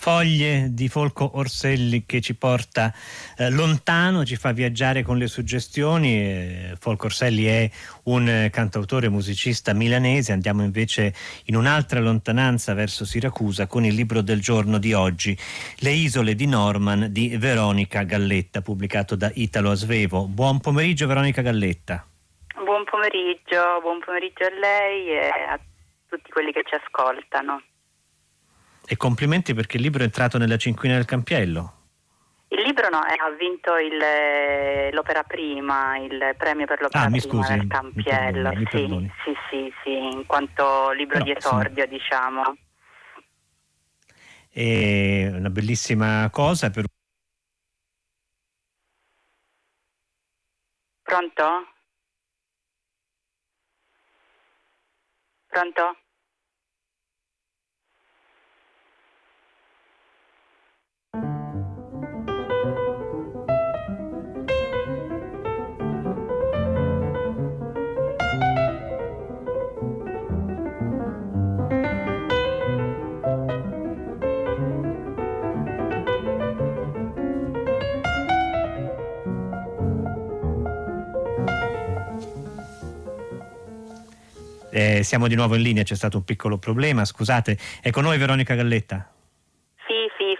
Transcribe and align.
Foglie 0.00 0.68
di 0.70 0.88
Folco 0.88 1.36
Orselli 1.36 2.06
che 2.06 2.22
ci 2.22 2.34
porta 2.34 2.90
eh, 3.36 3.50
lontano, 3.50 4.24
ci 4.24 4.36
fa 4.36 4.50
viaggiare 4.50 5.02
con 5.02 5.18
le 5.18 5.26
suggestioni. 5.26 6.14
Eh, 6.14 6.72
Folco 6.80 7.04
Orselli 7.04 7.44
è 7.44 7.70
un 8.04 8.26
eh, 8.26 8.48
cantautore 8.48 9.10
musicista 9.10 9.74
milanese. 9.74 10.32
Andiamo 10.32 10.64
invece 10.64 11.12
in 11.44 11.56
un'altra 11.56 12.00
lontananza 12.00 12.72
verso 12.72 13.04
Siracusa 13.04 13.66
con 13.66 13.84
il 13.84 13.92
libro 13.92 14.22
del 14.22 14.40
giorno 14.40 14.78
di 14.78 14.94
oggi, 14.94 15.36
Le 15.80 15.90
isole 15.90 16.34
di 16.34 16.46
Norman 16.46 17.08
di 17.10 17.36
Veronica 17.36 18.02
Galletta, 18.04 18.62
pubblicato 18.62 19.16
da 19.16 19.30
Italo 19.34 19.70
Asvevo. 19.70 20.26
Buon 20.28 20.60
pomeriggio 20.60 21.06
Veronica 21.06 21.42
Galletta. 21.42 22.06
Buon 22.54 22.84
pomeriggio, 22.84 23.80
buon 23.82 23.98
pomeriggio 24.02 24.44
a 24.44 24.58
lei 24.58 25.08
e 25.10 25.28
a 25.28 25.60
tutti 26.08 26.30
quelli 26.30 26.52
che 26.52 26.62
ci 26.66 26.74
ascoltano. 26.74 27.60
E 28.92 28.96
complimenti 28.96 29.54
perché 29.54 29.76
il 29.76 29.84
libro 29.84 30.00
è 30.00 30.06
entrato 30.06 30.36
nella 30.36 30.56
cinquina 30.56 30.96
del 30.96 31.04
Campiello. 31.04 31.74
Il 32.48 32.60
libro 32.62 32.88
no, 32.88 33.06
eh, 33.06 33.14
ha 33.20 33.30
vinto 33.38 33.76
il, 33.76 34.02
eh, 34.02 34.90
l'opera 34.92 35.22
prima, 35.22 35.96
il 35.98 36.34
premio 36.36 36.66
per 36.66 36.80
l'opera 36.80 37.04
ah, 37.04 37.06
prima 37.06 37.20
scusi, 37.20 37.52
del 37.52 37.68
Campiello. 37.68 38.48
Mi 38.48 38.64
perdoni, 38.64 39.02
mi 39.02 39.12
sì, 39.24 39.32
sì, 39.32 39.36
sì, 39.48 39.72
sì, 39.84 39.90
in 39.92 40.26
quanto 40.26 40.90
libro 40.90 41.18
no, 41.18 41.24
di 41.24 41.30
esordio, 41.30 41.84
sì. 41.84 41.88
diciamo. 41.88 42.42
È 44.48 45.30
una 45.34 45.50
bellissima 45.50 46.28
cosa 46.30 46.70
per 46.70 46.86
Pronto? 51.02 51.44
Pronto? 55.46 55.96
Eh, 84.70 85.02
siamo 85.02 85.28
di 85.28 85.34
nuovo 85.34 85.54
in 85.56 85.62
linea, 85.62 85.82
c'è 85.82 85.94
stato 85.94 86.16
un 86.16 86.24
piccolo 86.24 86.58
problema, 86.58 87.04
scusate. 87.04 87.58
È 87.80 87.90
con 87.90 88.04
noi 88.04 88.18
Veronica 88.18 88.54
Galletta 88.54 89.10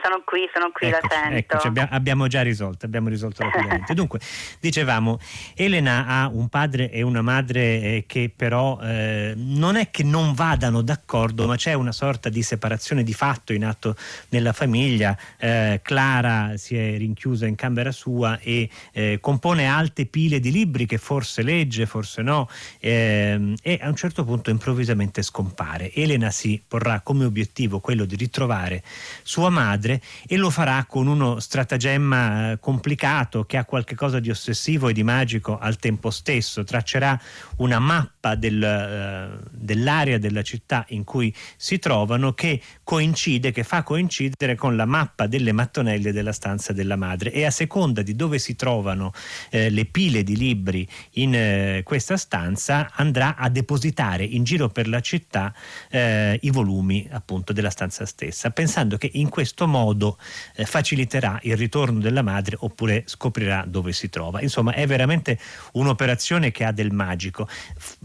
sono 0.02 0.22
qui, 0.24 0.48
sono 0.52 0.70
qui, 0.72 0.88
eccoci, 0.88 1.08
la 1.08 1.22
sento. 1.22 1.36
Eccoci, 1.36 1.66
abbiamo, 1.66 1.88
abbiamo, 1.92 2.26
già 2.26 2.42
risolto, 2.42 2.86
abbiamo 2.86 3.08
risolto 3.08 3.42
rapidamente. 3.48 3.94
Dunque, 3.94 4.20
dicevamo, 4.60 5.18
Elena 5.54 6.06
ha 6.06 6.28
un 6.28 6.48
padre 6.48 6.90
e 6.90 7.02
una 7.02 7.22
madre 7.22 7.60
eh, 7.60 8.04
che 8.06 8.32
però 8.34 8.78
eh, 8.80 9.34
non 9.36 9.76
è 9.76 9.90
che 9.90 10.02
non 10.02 10.34
vadano 10.34 10.82
d'accordo, 10.82 11.46
ma 11.46 11.56
c'è 11.56 11.72
una 11.74 11.92
sorta 11.92 12.28
di 12.28 12.42
separazione 12.42 13.02
di 13.02 13.12
fatto 13.12 13.52
in 13.52 13.64
atto 13.64 13.96
nella 14.30 14.52
famiglia. 14.52 15.16
Eh, 15.38 15.80
Clara 15.82 16.56
si 16.56 16.76
è 16.76 16.96
rinchiusa 16.96 17.46
in 17.46 17.54
camera 17.54 17.92
sua 17.92 18.38
e 18.40 18.68
eh, 18.92 19.18
compone 19.20 19.66
alte 19.66 20.06
pile 20.06 20.40
di 20.40 20.50
libri 20.50 20.86
che 20.86 20.98
forse 20.98 21.42
legge, 21.42 21.86
forse 21.86 22.22
no, 22.22 22.48
ehm, 22.78 23.54
e 23.62 23.78
a 23.82 23.88
un 23.88 23.96
certo 23.96 24.24
punto 24.24 24.50
improvvisamente 24.50 25.22
scompare. 25.22 25.92
Elena 25.92 26.30
si 26.30 26.62
porrà 26.66 27.00
come 27.00 27.24
obiettivo 27.24 27.80
quello 27.80 28.04
di 28.04 28.16
ritrovare 28.16 28.82
sua 29.22 29.50
madre 29.50 29.89
padre 29.90 30.00
e 30.26 30.36
lo 30.36 30.50
farà 30.50 30.84
con 30.86 31.08
uno 31.08 31.40
stratagemma 31.40 32.52
eh, 32.52 32.58
complicato 32.60 33.44
che 33.44 33.56
ha 33.56 33.64
qualcosa 33.64 34.20
di 34.20 34.30
ossessivo 34.30 34.88
e 34.88 34.92
di 34.92 35.02
magico 35.02 35.58
al 35.58 35.76
tempo 35.76 36.10
stesso. 36.10 36.62
Traccerà 36.62 37.20
una 37.56 37.78
mappa 37.78 38.36
del, 38.36 39.40
uh, 39.42 39.48
dell'area 39.50 40.18
della 40.18 40.42
città 40.42 40.84
in 40.88 41.04
cui 41.04 41.34
si 41.56 41.78
trovano 41.78 42.32
che 42.32 42.60
coincide, 42.90 43.52
che 43.52 43.62
fa 43.62 43.84
coincidere 43.84 44.56
con 44.56 44.74
la 44.74 44.84
mappa 44.84 45.28
delle 45.28 45.52
mattonelle 45.52 46.10
della 46.10 46.32
stanza 46.32 46.72
della 46.72 46.96
madre 46.96 47.30
e 47.30 47.44
a 47.44 47.50
seconda 47.52 48.02
di 48.02 48.16
dove 48.16 48.40
si 48.40 48.56
trovano 48.56 49.12
eh, 49.50 49.70
le 49.70 49.84
pile 49.84 50.24
di 50.24 50.36
libri 50.36 50.88
in 51.12 51.32
eh, 51.32 51.82
questa 51.84 52.16
stanza 52.16 52.90
andrà 52.94 53.36
a 53.36 53.48
depositare 53.48 54.24
in 54.24 54.42
giro 54.42 54.70
per 54.70 54.88
la 54.88 54.98
città 54.98 55.54
eh, 55.88 56.36
i 56.42 56.50
volumi 56.50 57.08
appunto 57.12 57.52
della 57.52 57.70
stanza 57.70 58.04
stessa, 58.06 58.50
pensando 58.50 58.96
che 58.96 59.08
in 59.12 59.28
questo 59.28 59.68
modo 59.68 60.18
eh, 60.56 60.64
faciliterà 60.64 61.38
il 61.42 61.56
ritorno 61.56 62.00
della 62.00 62.22
madre 62.22 62.56
oppure 62.58 63.04
scoprirà 63.06 63.66
dove 63.68 63.92
si 63.92 64.08
trova. 64.08 64.40
Insomma, 64.40 64.72
è 64.72 64.84
veramente 64.88 65.38
un'operazione 65.74 66.50
che 66.50 66.64
ha 66.64 66.72
del 66.72 66.90
magico. 66.90 67.46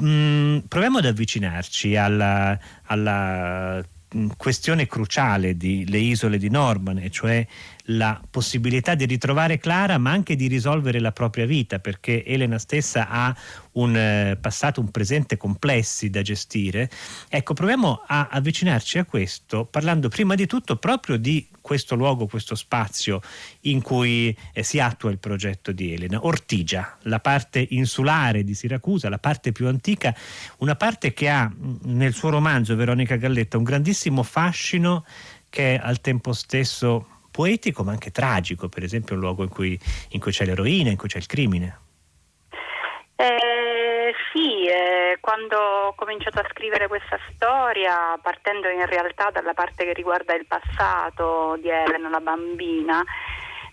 Mm, 0.03 0.59
proviamo 0.67 0.99
ad 0.99 1.05
avvicinarci 1.05 1.95
alla, 1.95 2.55
alla 2.83 3.83
questione 4.37 4.87
cruciale 4.87 5.57
delle 5.57 5.97
isole 5.97 6.37
di 6.37 6.49
Norman, 6.49 7.09
cioè 7.09 7.45
la 7.89 8.19
possibilità 8.29 8.95
di 8.95 9.05
ritrovare 9.05 9.57
Clara 9.57 9.97
ma 9.97 10.11
anche 10.11 10.35
di 10.35 10.47
risolvere 10.47 10.99
la 10.99 11.11
propria 11.11 11.45
vita 11.45 11.79
perché 11.79 12.23
Elena 12.25 12.57
stessa 12.57 13.07
ha 13.09 13.35
un 13.73 13.95
eh, 13.95 14.37
passato, 14.39 14.79
un 14.79 14.89
presente 14.89 15.37
complessi 15.37 16.09
da 16.09 16.21
gestire. 16.21 16.89
Ecco, 17.27 17.53
proviamo 17.53 18.03
a 18.07 18.29
avvicinarci 18.31 18.97
a 18.97 19.05
questo 19.05 19.65
parlando 19.65 20.09
prima 20.09 20.35
di 20.35 20.45
tutto 20.45 20.77
proprio 20.77 21.17
di 21.17 21.47
questo 21.61 21.95
luogo, 21.95 22.27
questo 22.27 22.55
spazio 22.55 23.21
in 23.61 23.81
cui 23.81 24.35
eh, 24.53 24.63
si 24.63 24.79
attua 24.79 25.11
il 25.11 25.17
progetto 25.17 25.71
di 25.71 25.93
Elena. 25.93 26.25
Ortigia, 26.25 26.97
la 27.03 27.19
parte 27.19 27.65
insulare 27.71 28.43
di 28.43 28.53
Siracusa, 28.53 29.09
la 29.09 29.17
parte 29.17 29.51
più 29.51 29.67
antica, 29.67 30.15
una 30.57 30.75
parte 30.75 31.13
che 31.13 31.29
ha 31.29 31.51
nel 31.83 32.13
suo 32.13 32.29
romanzo 32.29 32.75
Veronica 32.75 33.15
Galletta 33.15 33.57
un 33.57 33.63
grandissimo 33.63 34.23
fascino 34.23 35.05
che 35.49 35.75
è 35.75 35.79
al 35.81 36.01
tempo 36.01 36.33
stesso 36.33 37.07
poetico 37.35 37.83
ma 37.83 37.91
anche 37.91 38.11
tragico, 38.11 38.69
per 38.69 38.83
esempio 38.83 39.15
un 39.15 39.21
luogo 39.21 39.43
in 39.43 39.49
cui, 39.49 39.77
in 40.11 40.21
cui 40.21 40.31
c'è 40.31 40.45
l'eroina, 40.45 40.89
in 40.89 40.97
cui 40.97 41.09
c'è 41.09 41.17
il 41.17 41.25
crimine. 41.25 41.79
Eh, 43.17 44.13
sì, 44.31 44.65
eh, 44.67 45.17
quando 45.19 45.57
ho 45.57 45.95
cominciato 45.95 46.39
a 46.39 46.47
scrivere 46.49 46.87
questa 46.87 47.17
storia, 47.33 48.17
partendo 48.21 48.69
in 48.69 48.85
realtà 48.85 49.31
dalla 49.31 49.53
parte 49.53 49.83
che 49.83 49.93
riguarda 49.93 50.33
il 50.33 50.45
passato 50.45 51.57
di 51.59 51.69
Elena, 51.69 52.09
la 52.09 52.19
bambina, 52.19 53.03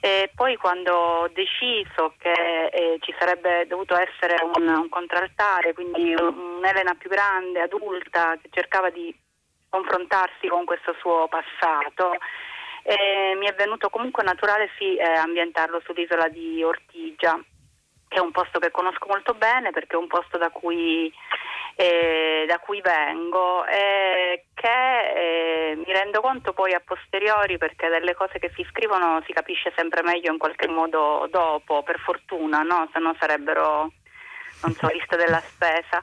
e 0.01 0.31
poi 0.35 0.57
quando 0.57 0.93
ho 0.93 1.29
deciso 1.29 2.15
che 2.19 2.67
eh, 2.73 2.99
ci 3.01 3.15
sarebbe 3.17 3.67
dovuto 3.69 3.95
essere 3.97 4.37
un, 4.43 4.67
un 4.67 4.89
contraltare, 4.89 5.75
quindi 5.75 6.15
un'Elena 6.15 6.95
più 6.95 7.09
grande, 7.09 7.61
adulta, 7.61 8.37
che 8.43 8.49
cercava 8.51 8.91
di 8.91 9.15
confrontarsi 9.69 10.49
con 10.49 10.65
questo 10.65 10.95
suo 10.99 11.29
passato, 11.29 12.17
e 12.83 13.35
mi 13.39 13.47
è 13.47 13.55
venuto 13.55 13.89
comunque 13.91 14.23
naturale 14.23 14.71
sì, 14.77 14.97
eh, 14.97 15.05
ambientarlo 15.05 15.81
sull'isola 15.85 16.29
di 16.29 16.63
Ortigia, 16.63 17.39
che 18.09 18.19
è 18.19 18.21
un 18.21 18.33
posto 18.33 18.59
che 18.59 18.71
conosco 18.71 19.07
molto 19.09 19.35
bene 19.35 19.71
perché 19.71 19.95
è 19.95 19.99
un 19.99 20.09
posto 20.09 20.37
da 20.37 20.51
cui, 20.51 21.13
eh, 21.77 22.45
da 22.47 22.59
cui 22.59 22.81
vengo 22.81 23.65
e 23.67 24.45
che 24.55 25.71
eh, 25.71 25.77
mi 25.77 25.93
rendo 25.93 26.21
conto 26.21 26.53
poi 26.53 26.75
a 26.75 26.83
posteriori 26.85 27.57
perché 27.57 27.89
delle 27.89 28.15
cose 28.15 28.39
che 28.39 28.51
si 28.55 28.67
scrivono 28.69 29.23
si 29.27 29.33
capisce 29.33 29.73
sempre 29.77 30.03
meglio 30.03 30.33
in 30.33 30.39
qualche 30.39 30.69
modo 30.69 31.27
dopo, 31.31 31.83
per 31.83 31.99
fortuna, 32.01 32.63
no? 32.63 32.89
se 32.93 32.99
no 32.99 33.17
sarebbero 33.19 33.93
non 34.63 34.73
so, 34.75 34.89
liste 34.93 35.17
della 35.17 35.41
spesa 35.41 36.01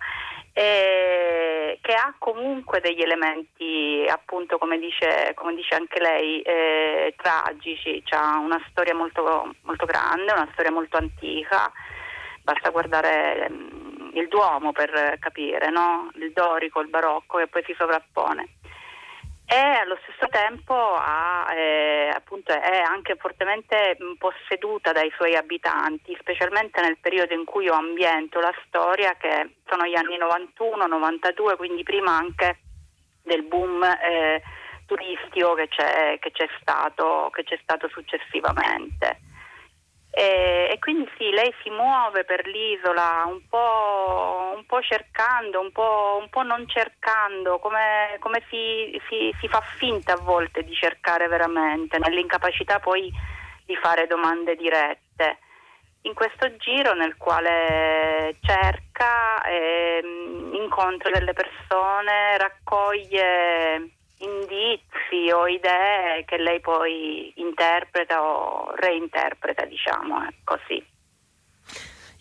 eh, 0.59 1.80
che 1.81 1.94
ha 1.94 2.14
comunque 2.18 2.81
degli 2.81 3.02
elementi, 3.02 4.06
appunto 4.09 4.58
come 4.58 4.78
dice, 4.78 5.31
come 5.34 5.56
dice 5.56 5.75
anche 5.75 6.02
lei, 6.02 6.42
eh, 6.42 7.16
tragici, 7.16 8.03
ha 8.09 8.38
una 8.40 8.61
storia 8.70 8.94
molto, 8.94 9.56
molto, 9.61 9.85
grande, 9.85 10.34
una 10.34 10.50
storia 10.52 10.72
molto 10.72 10.97
antica, 10.97 11.72
basta 12.44 12.72
guardare 12.72 13.47
um, 13.50 14.11
il 14.16 14.28
Duomo 14.28 14.73
per 14.73 15.17
capire, 15.20 15.70
no? 15.70 16.11
il 16.16 16.34
dorico, 16.34 16.82
il 16.82 16.90
barocco 16.90 17.38
che 17.38 17.47
poi 17.47 17.64
si 17.66 17.73
sovrappone 17.78 18.59
e 19.51 19.57
allo 19.57 19.97
stesso 20.03 20.28
tempo 20.29 20.75
ha, 20.75 21.51
eh, 21.55 22.11
appunto, 22.13 22.51
è 22.53 22.81
anche 22.85 23.16
fortemente 23.16 23.97
posseduta 24.19 24.91
dai 24.91 25.11
suoi 25.16 25.35
abitanti, 25.35 26.16
specialmente 26.19 26.79
nel 26.81 26.99
periodo 26.99 27.34
in 27.34 27.46
cui 27.46 27.63
io 27.63 27.73
ambiento 27.73 28.40
la 28.40 28.53
storia, 28.67 29.16
che 29.17 29.55
sono 29.67 29.87
gli 29.87 29.96
anni 29.96 30.17
91-92, 30.19 31.55
quindi 31.57 31.81
prima 31.81 32.16
anche 32.16 32.59
del 33.23 33.41
boom 33.41 33.84
eh, 33.84 34.43
turistico 34.85 35.55
che 35.55 35.67
c'è, 35.67 36.19
che, 36.19 36.31
c'è 36.31 36.47
stato, 36.61 37.31
che 37.34 37.43
c'è 37.43 37.57
stato 37.63 37.87
successivamente. 37.90 39.28
E, 40.11 40.70
e, 40.72 40.79
quindi 40.79 41.08
sì, 41.17 41.29
lei 41.29 41.53
si 41.61 41.70
muove 41.70 42.23
per 42.23 42.46
l'isola 42.47 43.26
un 43.28 43.47
po', 43.47 44.53
un 44.56 44.66
po 44.66 44.82
cercando, 44.82 45.59
un 45.59 45.72
po', 45.72 46.17
un 46.20 46.29
po', 46.29 46.41
non 46.41 46.67
cercando, 46.67 47.59
come, 47.59 48.17
come 48.20 48.41
si, 48.50 49.00
si, 49.08 49.34
si, 49.40 49.47
fa 49.47 49.61
finta 49.78 50.14
a 50.14 50.22
volte 50.22 50.64
di 50.64 50.73
cercare 50.73 51.28
veramente, 51.28 52.00
nell'incapacità 52.00 52.79
poi 52.79 53.11
di 53.66 53.76
fare 53.76 54.08
domande 54.08 54.56
dirette. 54.56 55.38
In 56.03 56.14
questo 56.14 56.56
giro 56.56 56.94
nel 56.94 57.16
quale 57.17 58.38
cerca, 58.41 59.41
eh, 59.44 60.02
incontra 60.53 61.11
delle 61.11 61.34
persone, 61.34 62.38
raccoglie 62.38 63.91
indizi 64.20 64.89
o 65.32 65.48
idee 65.48 66.24
che 66.26 66.38
lei 66.38 66.60
poi 66.60 67.32
interpreta 67.36 68.22
o 68.22 68.72
reinterpreta, 68.76 69.66
diciamo, 69.66 70.28
così. 70.44 70.84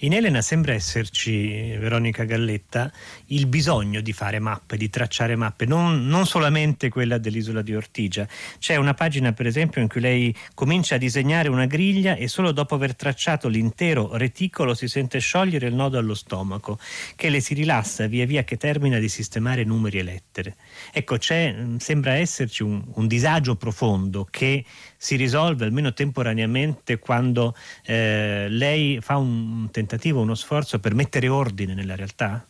In 0.02 0.12
Elena 0.12 0.42
sembra 0.42 0.74
esserci, 0.74 1.76
Veronica 1.76 2.22
Galletta, 2.22 2.92
il 3.26 3.46
bisogno 3.46 4.00
di 4.00 4.12
fare 4.12 4.38
mappe, 4.38 4.76
di 4.76 4.88
tracciare 4.88 5.34
mappe, 5.34 5.66
non, 5.66 6.06
non, 6.06 6.24
solamente 6.24 6.88
quella 6.88 7.18
dell'isola 7.18 7.62
di 7.62 7.74
Ortigia. 7.74 8.24
C'è 8.60 8.76
una 8.76 8.94
pagina, 8.94 9.32
per 9.32 9.48
esempio, 9.48 9.82
in 9.82 9.88
cui 9.88 10.00
lei 10.00 10.32
comincia 10.54 10.94
a 10.94 10.98
disegnare 10.98 11.48
una 11.48 11.66
griglia 11.66 12.14
e 12.14 12.28
solo 12.28 12.52
dopo 12.52 12.76
aver 12.76 12.94
tracciato 12.94 13.48
l'intero 13.48 14.16
reticolo 14.16 14.72
si 14.74 14.86
sente 14.86 15.18
sciogliere 15.18 15.66
il 15.66 15.74
nodo 15.74 15.98
allo 15.98 16.14
stomaco, 16.14 16.78
che 17.16 17.28
le 17.28 17.40
si 17.40 17.54
rilassa 17.54 18.06
via 18.06 18.24
via 18.24 18.44
che 18.44 18.56
termina 18.56 19.00
di 19.00 19.08
sistemare 19.08 19.64
numeri 19.64 19.98
e 19.98 20.02
lettere. 20.04 20.56
Ecco, 20.92 21.16
sembra 21.20 22.12
esserci 22.12 22.62
un, 22.62 22.84
un 22.94 23.06
disagio 23.08 23.56
profondo 23.56 24.28
che 24.30 24.64
si 24.98 25.14
risolve 25.14 25.64
almeno 25.64 25.92
temporaneamente 25.92 26.98
quando 26.98 27.54
eh, 27.86 28.48
lei 28.50 29.00
fa 29.00 29.16
un 29.16 29.70
tentativo, 29.70 30.20
uno 30.20 30.34
sforzo 30.34 30.80
per 30.80 30.94
mettere 30.94 31.28
ordine 31.28 31.72
nella 31.72 31.94
realtà? 31.94 32.44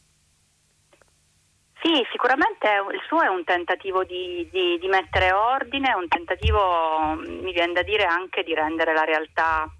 Sì, 1.81 2.05
sicuramente 2.11 2.67
il 2.93 3.01
suo 3.07 3.21
è 3.23 3.29
un 3.29 3.45
tentativo 3.45 4.03
di, 4.03 4.49
di, 4.51 4.79
di, 4.81 4.89
mettere 4.89 5.31
ordine, 5.31 5.95
un 5.95 6.09
tentativo, 6.09 7.15
mi 7.25 7.53
viene 7.53 7.73
da 7.73 7.83
dire, 7.83 8.05
anche 8.05 8.43
di 8.43 8.53
rendere 8.53 8.93
la 8.95 9.05
realtà 9.05 9.71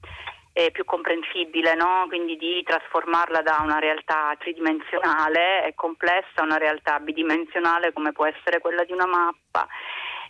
eh, 0.53 0.71
più 0.71 0.85
comprensibile, 0.85 1.75
no? 1.75 2.05
quindi 2.07 2.37
di 2.37 2.63
trasformarla 2.63 3.43
da 3.43 3.61
una 3.63 3.79
realtà 3.79 4.35
tridimensionale 4.39 5.67
e 5.67 5.75
complessa 5.75 6.37
a 6.37 6.43
una 6.43 6.59
realtà 6.59 7.01
bidimensionale 7.01 7.93
come 7.93 8.13
può 8.13 8.27
essere 8.27 8.61
quella 8.61 8.85
di 8.85 8.93
una 8.93 9.07
mappa. 9.07 9.67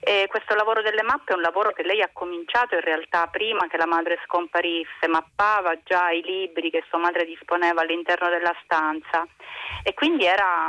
E 0.00 0.26
questo 0.28 0.54
lavoro 0.54 0.80
delle 0.82 1.02
mappe 1.02 1.32
è 1.32 1.36
un 1.36 1.42
lavoro 1.42 1.72
che 1.72 1.82
lei 1.82 2.00
ha 2.00 2.10
cominciato 2.12 2.74
in 2.74 2.80
realtà 2.80 3.26
prima 3.26 3.66
che 3.66 3.76
la 3.76 3.86
madre 3.86 4.20
scomparisse, 4.24 5.08
mappava 5.08 5.76
già 5.82 6.10
i 6.10 6.22
libri 6.22 6.70
che 6.70 6.84
sua 6.88 6.98
madre 6.98 7.24
disponeva 7.24 7.82
all'interno 7.82 8.28
della 8.28 8.54
stanza. 8.62 9.26
E 9.82 9.94
quindi 9.94 10.24
era 10.24 10.68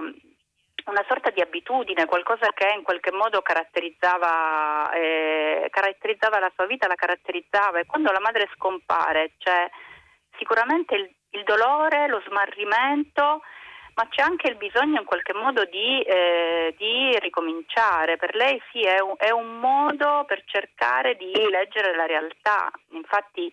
una 0.86 1.06
sorta 1.08 1.30
di 1.30 1.42
abitudine, 1.42 2.06
qualcosa 2.06 2.52
che 2.54 2.74
in 2.76 2.84
qualche 2.84 3.12
modo 3.12 3.42
caratterizzava, 3.42 4.92
eh, 4.92 5.68
caratterizzava 5.70 6.40
la 6.40 6.52
sua 6.56 6.66
vita, 6.66 6.88
la 6.88 6.96
caratterizzava. 6.96 7.80
E 7.80 7.86
quando 7.86 8.12
la 8.12 8.20
madre 8.20 8.50
scompare 8.56 9.34
c'è 9.38 9.70
sicuramente 10.38 10.96
il, 10.96 11.14
il 11.32 11.44
dolore, 11.44 12.08
lo 12.08 12.22
smarrimento, 12.26 13.42
ma 14.00 14.08
c'è 14.08 14.22
anche 14.22 14.48
il 14.48 14.56
bisogno 14.56 15.02
in 15.02 15.06
qualche 15.06 15.34
modo 15.34 15.66
di, 15.66 16.02
eh, 16.04 16.74
di 16.78 17.20
ricominciare. 17.20 18.16
Per 18.16 18.34
lei 18.34 18.62
sì, 18.72 18.80
è 18.80 19.02
un, 19.02 19.16
è 19.18 19.30
un, 19.30 19.60
modo 19.60 20.24
per 20.26 20.42
cercare 20.46 21.18
di 21.18 21.34
leggere 21.50 21.94
la 21.94 22.06
realtà. 22.06 22.72
Infatti 22.92 23.52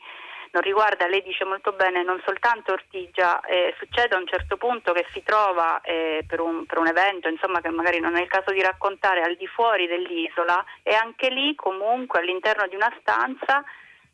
non 0.52 0.62
riguarda, 0.62 1.08
lei 1.08 1.22
dice 1.22 1.44
molto 1.44 1.72
bene, 1.72 2.04
non 2.04 2.22
soltanto 2.24 2.70
Ortigia, 2.70 3.40
eh, 3.40 3.74
succede 3.76 4.14
a 4.14 4.18
un 4.18 4.26
certo 4.28 4.56
punto 4.56 4.92
che 4.92 5.04
si 5.10 5.20
trova 5.24 5.80
eh, 5.80 6.24
per, 6.28 6.40
un, 6.40 6.64
per, 6.64 6.78
un, 6.78 6.86
evento, 6.86 7.28
insomma 7.28 7.60
che 7.60 7.70
magari 7.70 7.98
non 7.98 8.14
è 8.14 8.22
il 8.22 8.28
caso 8.28 8.52
di 8.52 8.62
raccontare, 8.62 9.22
al 9.22 9.34
di 9.34 9.48
fuori 9.48 9.88
dell'isola 9.88 10.64
e 10.84 10.94
anche 10.94 11.28
lì 11.28 11.56
comunque 11.56 12.20
all'interno 12.20 12.68
di 12.68 12.76
una 12.76 12.94
stanza, 13.00 13.64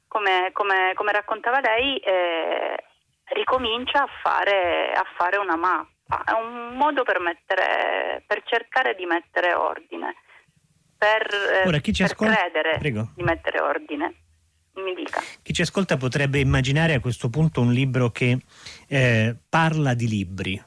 come, 0.09 0.49
come, 0.55 0.93
come 0.95 1.13
raccontava 1.13 1.61
lei, 1.61 1.99
eh, 1.99 2.85
ricomincia 3.35 4.03
a 4.03 4.09
fare, 4.23 4.93
a 4.93 5.05
fare 5.15 5.37
una 5.37 5.57
mappa 5.57 5.91
è 6.07 6.33
un 6.33 6.77
modo 6.77 7.03
per, 7.03 7.21
mettere, 7.21 8.25
per 8.27 8.43
cercare 8.45 8.95
di 8.95 9.05
mettere 9.05 9.55
ordine, 9.55 10.15
per, 10.97 11.27
eh, 11.63 11.67
Ora, 11.67 11.79
chi 11.79 11.93
ci 11.93 12.03
per 12.03 12.13
ascolta... 12.13 12.35
credere 12.35 12.79
Prego. 12.79 13.13
di 13.15 13.23
mettere 13.23 13.61
ordine. 13.61 14.15
Mi 14.75 14.95
dica. 14.95 15.21
Chi 15.43 15.53
ci 15.53 15.61
ascolta 15.61 15.99
potrebbe 15.99 16.39
immaginare 16.39 16.95
a 16.95 17.01
questo 17.01 17.29
punto 17.29 17.61
un 17.61 17.73
libro 17.73 18.11
che 18.11 18.39
eh, 18.89 19.37
parla 19.47 19.93
di 19.93 20.09
libri, 20.09 20.63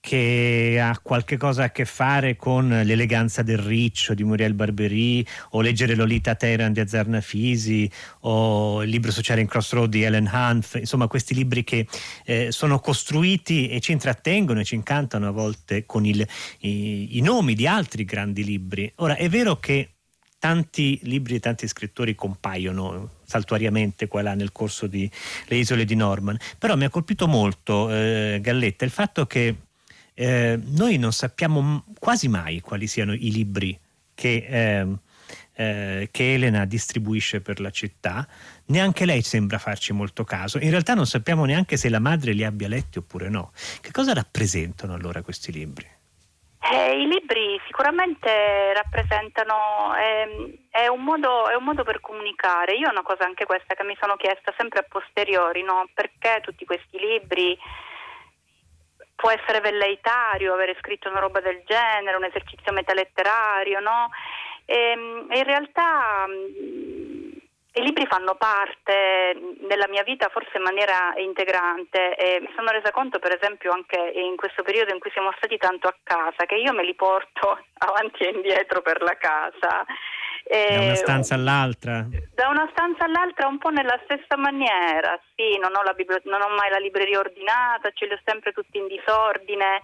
che 0.00 0.80
ha 0.82 0.98
qualche 1.02 1.36
cosa 1.36 1.64
a 1.64 1.70
che 1.70 1.84
fare 1.84 2.34
con 2.34 2.68
l'eleganza 2.68 3.42
del 3.42 3.58
riccio 3.58 4.14
di 4.14 4.24
Muriel 4.24 4.54
Barbery 4.54 5.24
o 5.50 5.60
leggere 5.60 5.94
Lolita 5.94 6.34
Teheran 6.34 6.72
di 6.72 6.80
Azzarna 6.80 7.20
Fisi 7.20 7.88
o 8.20 8.82
il 8.82 8.88
libro 8.88 9.12
sociale 9.12 9.42
in 9.42 9.46
Crossroad 9.46 9.90
di 9.90 10.02
Ellen 10.02 10.26
Hanf, 10.26 10.76
insomma 10.76 11.06
questi 11.06 11.34
libri 11.34 11.64
che 11.64 11.86
eh, 12.24 12.50
sono 12.50 12.80
costruiti 12.80 13.68
e 13.68 13.80
ci 13.80 13.92
intrattengono 13.92 14.60
e 14.60 14.64
ci 14.64 14.74
incantano 14.74 15.28
a 15.28 15.32
volte 15.32 15.84
con 15.84 16.06
il, 16.06 16.26
i, 16.60 17.18
i 17.18 17.20
nomi 17.20 17.54
di 17.54 17.66
altri 17.66 18.04
grandi 18.04 18.42
libri. 18.42 18.90
Ora 18.96 19.16
è 19.16 19.28
vero 19.28 19.56
che 19.58 19.90
tanti 20.38 20.98
libri 21.02 21.34
e 21.34 21.40
tanti 21.40 21.68
scrittori 21.68 22.14
compaiono 22.14 23.10
saltuariamente 23.24 24.08
qua 24.08 24.22
là 24.22 24.34
nel 24.34 24.50
corso 24.50 24.86
di 24.86 25.08
Le 25.46 25.56
isole 25.56 25.84
di 25.84 25.94
Norman, 25.94 26.38
però 26.58 26.74
mi 26.74 26.86
ha 26.86 26.88
colpito 26.88 27.28
molto 27.28 27.92
eh, 27.92 28.38
Galletta 28.40 28.86
il 28.86 28.90
fatto 28.90 29.26
che 29.26 29.54
eh, 30.20 30.60
noi 30.76 30.98
non 30.98 31.12
sappiamo 31.12 31.82
quasi 31.98 32.28
mai 32.28 32.60
quali 32.60 32.86
siano 32.86 33.14
i 33.14 33.32
libri 33.32 33.78
che, 34.14 34.46
eh, 34.46 34.86
eh, 35.54 36.08
che 36.10 36.34
Elena 36.34 36.66
distribuisce 36.66 37.40
per 37.40 37.58
la 37.58 37.70
città, 37.70 38.28
neanche 38.66 39.06
lei 39.06 39.22
sembra 39.22 39.56
farci 39.56 39.94
molto 39.94 40.24
caso. 40.24 40.58
In 40.58 40.68
realtà 40.68 40.92
non 40.92 41.06
sappiamo 41.06 41.46
neanche 41.46 41.78
se 41.78 41.88
la 41.88 42.00
madre 42.00 42.32
li 42.32 42.44
abbia 42.44 42.68
letti 42.68 42.98
oppure 42.98 43.30
no. 43.30 43.52
Che 43.80 43.90
cosa 43.92 44.12
rappresentano 44.12 44.92
allora 44.92 45.22
questi 45.22 45.52
libri? 45.52 45.88
Eh, 46.70 47.00
I 47.00 47.08
libri 47.08 47.58
sicuramente 47.64 48.74
rappresentano, 48.74 49.96
eh, 49.96 50.66
è, 50.68 50.86
un 50.88 51.02
modo, 51.02 51.48
è, 51.48 51.54
un 51.54 51.64
modo, 51.64 51.82
per 51.82 52.00
comunicare. 52.00 52.74
Io 52.74 52.88
ho 52.88 52.90
una 52.90 53.02
cosa 53.02 53.24
anche 53.24 53.46
questa 53.46 53.72
che 53.72 53.84
mi 53.84 53.96
sono 53.98 54.16
chiesta 54.16 54.52
sempre 54.58 54.80
a 54.80 54.86
posteriori, 54.86 55.62
no? 55.62 55.88
perché 55.94 56.42
tutti 56.42 56.66
questi 56.66 56.98
libri 56.98 57.56
può 59.20 59.30
essere 59.30 59.60
velleitario 59.60 60.54
avere 60.54 60.74
scritto 60.80 61.10
una 61.10 61.20
roba 61.20 61.40
del 61.40 61.62
genere, 61.66 62.16
un 62.16 62.24
esercizio 62.24 62.72
metaletterario, 62.72 63.78
no? 63.80 64.08
E, 64.64 64.92
ehm, 64.92 65.26
in 65.30 65.44
realtà 65.44 66.24
mm, 66.26 67.32
i 67.74 67.82
libri 67.82 68.06
fanno 68.06 68.34
parte 68.34 69.36
della 69.68 69.86
mia 69.88 70.02
vita 70.02 70.28
forse 70.30 70.56
in 70.56 70.62
maniera 70.62 71.12
integrante 71.16 72.16
e 72.16 72.40
mi 72.40 72.50
sono 72.56 72.70
resa 72.70 72.90
conto 72.90 73.20
per 73.20 73.36
esempio 73.38 73.70
anche 73.70 73.96
in 74.14 74.34
questo 74.36 74.62
periodo 74.62 74.92
in 74.92 74.98
cui 74.98 75.10
siamo 75.12 75.30
stati 75.36 75.56
tanto 75.56 75.86
a 75.86 75.94
casa 76.02 76.46
che 76.46 76.56
io 76.56 76.72
me 76.72 76.82
li 76.82 76.94
porto 76.94 77.62
avanti 77.78 78.24
e 78.24 78.30
indietro 78.30 78.80
per 78.80 79.02
la 79.02 79.16
casa 79.18 79.84
da 80.44 80.80
una 80.80 80.94
stanza 80.94 81.34
all'altra? 81.34 82.06
Da 82.34 82.48
una 82.48 82.68
stanza 82.72 83.04
all'altra 83.04 83.46
un 83.46 83.58
po' 83.58 83.70
nella 83.70 83.98
stessa 84.04 84.36
maniera, 84.36 85.20
sì, 85.34 85.58
non 85.58 85.72
ho, 85.74 85.94
bibli- 85.94 86.22
non 86.24 86.40
ho 86.42 86.48
mai 86.48 86.70
la 86.70 86.78
libreria 86.78 87.18
ordinata, 87.18 87.90
ce 87.92 88.06
li 88.06 88.12
ho 88.12 88.20
sempre 88.24 88.52
tutti 88.52 88.78
in 88.78 88.86
disordine. 88.86 89.80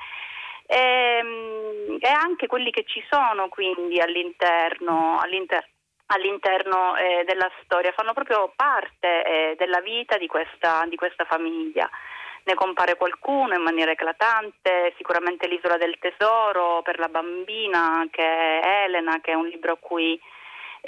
E, 0.67 0.79
ehm, 0.79 1.97
e 2.01 2.09
anche 2.09 2.47
quelli 2.47 2.71
che 2.71 2.85
ci 2.85 3.03
sono 3.09 3.49
quindi 3.49 4.01
all'interno, 4.01 5.21
all'inter- 5.21 5.69
all'interno 6.07 6.97
eh, 6.97 7.25
della 7.25 7.51
storia 7.63 7.93
fanno 7.93 8.13
proprio 8.13 8.53
parte 8.55 9.25
eh, 9.25 9.55
della 9.57 9.81
vita 9.81 10.17
di 10.19 10.27
questa, 10.27 10.85
di 10.89 10.97
questa 10.97 11.25
famiglia 11.25 11.89
ne 12.47 12.55
compare 12.55 12.97
qualcuno 12.97 13.55
in 13.55 13.63
maniera 13.63 13.91
eclatante, 13.91 14.95
sicuramente 14.97 15.49
l'isola 15.49 15.77
del 15.77 15.99
tesoro 15.99 16.81
per 16.83 16.99
la 17.01 17.09
bambina 17.09 18.07
che 18.09 18.23
è 18.23 18.85
Elena, 18.85 19.21
che 19.21 19.33
è 19.33 19.35
un 19.35 19.49
libro 19.49 19.73
a 19.73 19.79
cui 19.81 20.19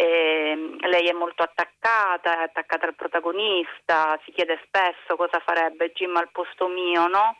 eh, 0.01 0.57
lei 0.89 1.09
è 1.09 1.13
molto 1.13 1.43
attaccata, 1.43 2.39
è 2.39 2.43
attaccata 2.45 2.87
al 2.87 2.95
protagonista, 2.95 4.17
si 4.25 4.31
chiede 4.31 4.61
spesso 4.65 5.17
cosa 5.17 5.43
farebbe 5.45 5.91
Jim 5.91 6.15
al 6.15 6.31
posto 6.31 6.69
mio, 6.69 7.09
no? 7.09 7.39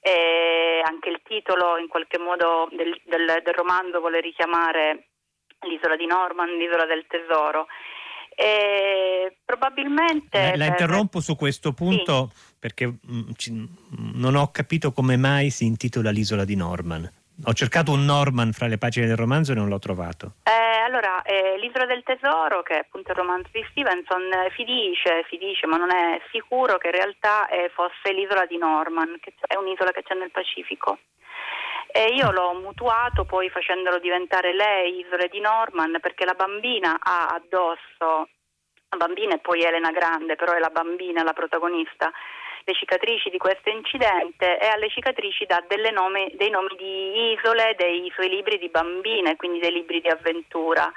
E 0.00 0.80
anche 0.82 1.10
il 1.10 1.20
titolo 1.22 1.76
in 1.76 1.88
qualche 1.88 2.18
modo 2.18 2.66
del, 2.70 2.98
del, 3.04 3.42
del 3.44 3.54
romanzo 3.54 4.00
vuole 4.00 4.22
richiamare 4.22 5.08
l'isola 5.68 5.94
di 5.94 6.06
Norman, 6.06 6.56
l'isola 6.56 6.86
del 6.86 7.04
tesoro. 7.06 7.66
E 8.34 9.36
probabilmente. 9.44 10.56
La, 10.56 10.64
interrompo 10.64 11.20
su 11.20 11.36
questo 11.36 11.74
punto 11.74 12.30
sì. 12.32 12.54
perché 12.58 12.86
mh, 12.86 12.96
mm, 13.12 13.30
ci, 13.36 13.68
non 14.14 14.34
ho 14.34 14.50
capito 14.50 14.92
come 14.92 15.18
mai 15.18 15.50
si 15.50 15.66
intitola 15.66 16.10
l'isola 16.10 16.46
di 16.46 16.56
Norman. 16.56 17.21
Ho 17.44 17.52
cercato 17.54 17.92
un 17.92 18.04
Norman 18.04 18.52
fra 18.52 18.66
le 18.66 18.78
pagine 18.78 19.06
del 19.06 19.16
romanzo 19.16 19.52
e 19.52 19.54
non 19.54 19.68
l'ho 19.68 19.78
trovato. 19.78 20.34
Eh, 20.44 20.80
allora, 20.80 21.22
eh, 21.22 21.58
L'isola 21.58 21.86
del 21.86 22.02
tesoro, 22.04 22.62
che 22.62 22.74
è 22.74 22.78
appunto 22.78 23.10
il 23.10 23.16
romanzo 23.16 23.48
di 23.52 23.64
Stevenson, 23.70 24.22
eh, 24.32 24.52
si 24.54 24.64
dice, 24.64 25.24
si 25.28 25.38
dice, 25.38 25.66
ma 25.66 25.76
non 25.76 25.90
è 25.90 26.20
sicuro 26.30 26.78
che 26.78 26.88
in 26.88 26.94
realtà 26.94 27.48
eh, 27.48 27.70
fosse 27.74 28.12
l'isola 28.12 28.46
di 28.46 28.58
Norman, 28.58 29.18
che 29.20 29.34
è 29.46 29.56
un'isola 29.56 29.90
che 29.90 30.02
c'è 30.02 30.14
nel 30.14 30.30
Pacifico. 30.30 30.98
E 31.90 32.14
io 32.14 32.30
l'ho 32.30 32.54
mutuato 32.54 33.24
poi 33.24 33.50
facendolo 33.50 33.98
diventare 33.98 34.54
lei 34.54 35.00
Isole 35.00 35.28
di 35.28 35.40
Norman 35.40 35.98
perché 36.00 36.24
la 36.24 36.34
bambina 36.34 36.98
ha 36.98 37.28
addosso, 37.28 38.28
la 38.88 38.96
bambina 38.96 39.34
e 39.34 39.38
poi 39.38 39.62
Elena 39.62 39.90
Grande, 39.90 40.36
però 40.36 40.52
è 40.52 40.58
la 40.58 40.70
bambina 40.70 41.22
la 41.22 41.34
protagonista, 41.34 42.10
le 42.64 42.74
cicatrici 42.74 43.30
di 43.30 43.38
questo 43.38 43.68
incidente 43.68 44.58
e 44.58 44.66
alle 44.66 44.88
cicatrici 44.88 45.44
dà 45.46 45.64
nome, 45.92 46.30
dei 46.34 46.50
nomi 46.50 46.74
di 46.76 47.32
isole 47.32 47.74
dei 47.76 48.10
suoi 48.14 48.28
libri 48.28 48.58
di 48.58 48.68
bambine, 48.68 49.36
quindi 49.36 49.58
dei 49.58 49.72
libri 49.72 50.00
di 50.00 50.08
avventura, 50.08 50.90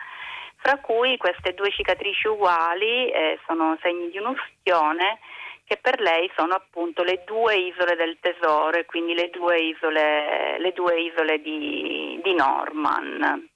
fra 0.57 0.77
cui 0.79 1.17
queste 1.17 1.53
due 1.53 1.71
cicatrici 1.71 2.27
uguali 2.27 3.09
eh, 3.09 3.39
sono 3.45 3.77
segni 3.81 4.09
di 4.09 4.17
un'ustione 4.17 5.19
che 5.65 5.77
per 5.81 5.99
lei 5.99 6.29
sono 6.35 6.53
appunto 6.53 7.03
le 7.03 7.23
due 7.25 7.55
isole 7.55 7.95
del 7.95 8.17
tesoro 8.19 8.77
e 8.77 8.85
quindi 8.85 9.15
le 9.15 9.31
due 9.31 9.59
isole, 9.59 10.59
le 10.59 10.71
due 10.73 11.01
isole 11.01 11.41
di, 11.41 12.19
di 12.23 12.33
Norman. 12.35 13.49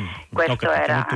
Mm, 0.00 0.06
Questa 0.34 0.82
era 0.82 1.06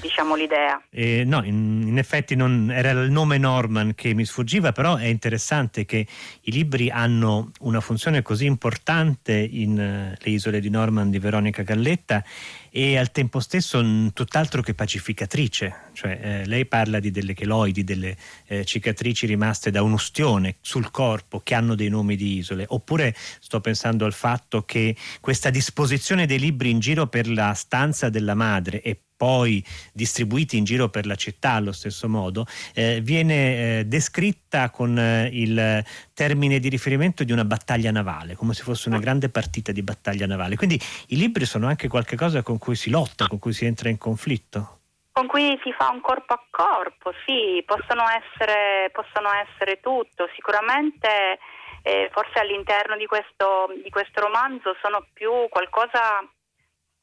diciamo, 0.00 0.34
l'idea. 0.34 0.82
Eh, 0.90 1.24
no, 1.24 1.44
in, 1.44 1.84
in, 1.86 1.98
effetti 1.98 2.34
non 2.34 2.70
era 2.72 2.90
il 2.90 3.10
nome 3.10 3.36
Norman 3.38 3.94
che 3.94 4.14
mi 4.14 4.24
sfuggiva, 4.24 4.72
però 4.72 4.96
è 4.96 5.06
interessante 5.06 5.84
che 5.84 6.06
i 6.42 6.52
libri 6.52 6.88
hanno 6.90 7.50
una 7.60 7.80
funzione 7.80 8.22
così 8.22 8.46
importante 8.46 9.32
in 9.32 9.72
uh, 9.72 10.16
Le 10.18 10.30
isole 10.30 10.60
di 10.60 10.70
Norman 10.70 11.10
di 11.10 11.18
Veronica 11.18 11.62
Galletta 11.62 12.24
e 12.70 12.96
al 12.96 13.10
tempo 13.10 13.40
stesso 13.40 13.84
tutt'altro 14.12 14.62
che 14.62 14.74
pacificatrice, 14.74 15.74
cioè 15.92 16.18
eh, 16.22 16.46
lei 16.46 16.66
parla 16.66 17.00
di 17.00 17.10
delle 17.10 17.34
cheloidi, 17.34 17.82
delle 17.82 18.16
eh, 18.46 18.64
cicatrici 18.64 19.26
rimaste 19.26 19.72
da 19.72 19.82
un'ustione 19.82 20.56
sul 20.60 20.90
corpo 20.92 21.40
che 21.40 21.54
hanno 21.56 21.74
dei 21.74 21.88
nomi 21.88 22.14
di 22.14 22.36
isole, 22.36 22.64
oppure 22.68 23.14
sto 23.40 23.60
pensando 23.60 24.04
al 24.04 24.12
fatto 24.12 24.62
che 24.62 24.94
questa 25.20 25.50
disposizione 25.50 26.26
dei 26.26 26.38
libri 26.38 26.70
in 26.70 26.78
giro 26.78 27.08
per 27.08 27.28
la 27.28 27.54
stanza 27.54 28.08
della 28.08 28.34
madre 28.34 28.59
e 28.68 29.00
poi 29.20 29.62
distribuiti 29.92 30.56
in 30.56 30.64
giro 30.64 30.88
per 30.88 31.04
la 31.04 31.14
città 31.14 31.52
allo 31.52 31.72
stesso 31.72 32.08
modo, 32.08 32.46
eh, 32.74 33.00
viene 33.02 33.80
eh, 33.80 33.84
descritta 33.84 34.70
con 34.70 34.98
eh, 34.98 35.28
il 35.30 35.84
termine 36.14 36.58
di 36.58 36.70
riferimento 36.70 37.22
di 37.22 37.32
una 37.32 37.44
battaglia 37.44 37.90
navale, 37.90 38.34
come 38.34 38.54
se 38.54 38.62
fosse 38.62 38.88
una 38.88 38.98
grande 38.98 39.28
partita 39.28 39.72
di 39.72 39.82
battaglia 39.82 40.26
navale. 40.26 40.56
Quindi 40.56 40.80
i 41.08 41.16
libri 41.16 41.44
sono 41.44 41.66
anche 41.66 41.86
qualcosa 41.88 42.42
con 42.42 42.56
cui 42.56 42.76
si 42.76 42.88
lotta, 42.88 43.26
con 43.26 43.38
cui 43.38 43.52
si 43.52 43.66
entra 43.66 43.90
in 43.90 43.98
conflitto. 43.98 44.78
Con 45.12 45.26
cui 45.26 45.58
si 45.62 45.72
fa 45.76 45.90
un 45.92 46.00
corpo 46.00 46.32
a 46.32 46.42
corpo, 46.48 47.12
sì, 47.26 47.62
possono 47.66 48.04
essere, 48.08 48.90
possono 48.92 49.28
essere 49.34 49.80
tutto. 49.80 50.30
Sicuramente 50.34 51.38
eh, 51.82 52.08
forse 52.12 52.38
all'interno 52.38 52.96
di 52.96 53.06
questo, 53.06 53.68
di 53.82 53.90
questo 53.90 54.20
romanzo 54.20 54.76
sono 54.80 55.04
più 55.12 55.30
qualcosa 55.50 56.24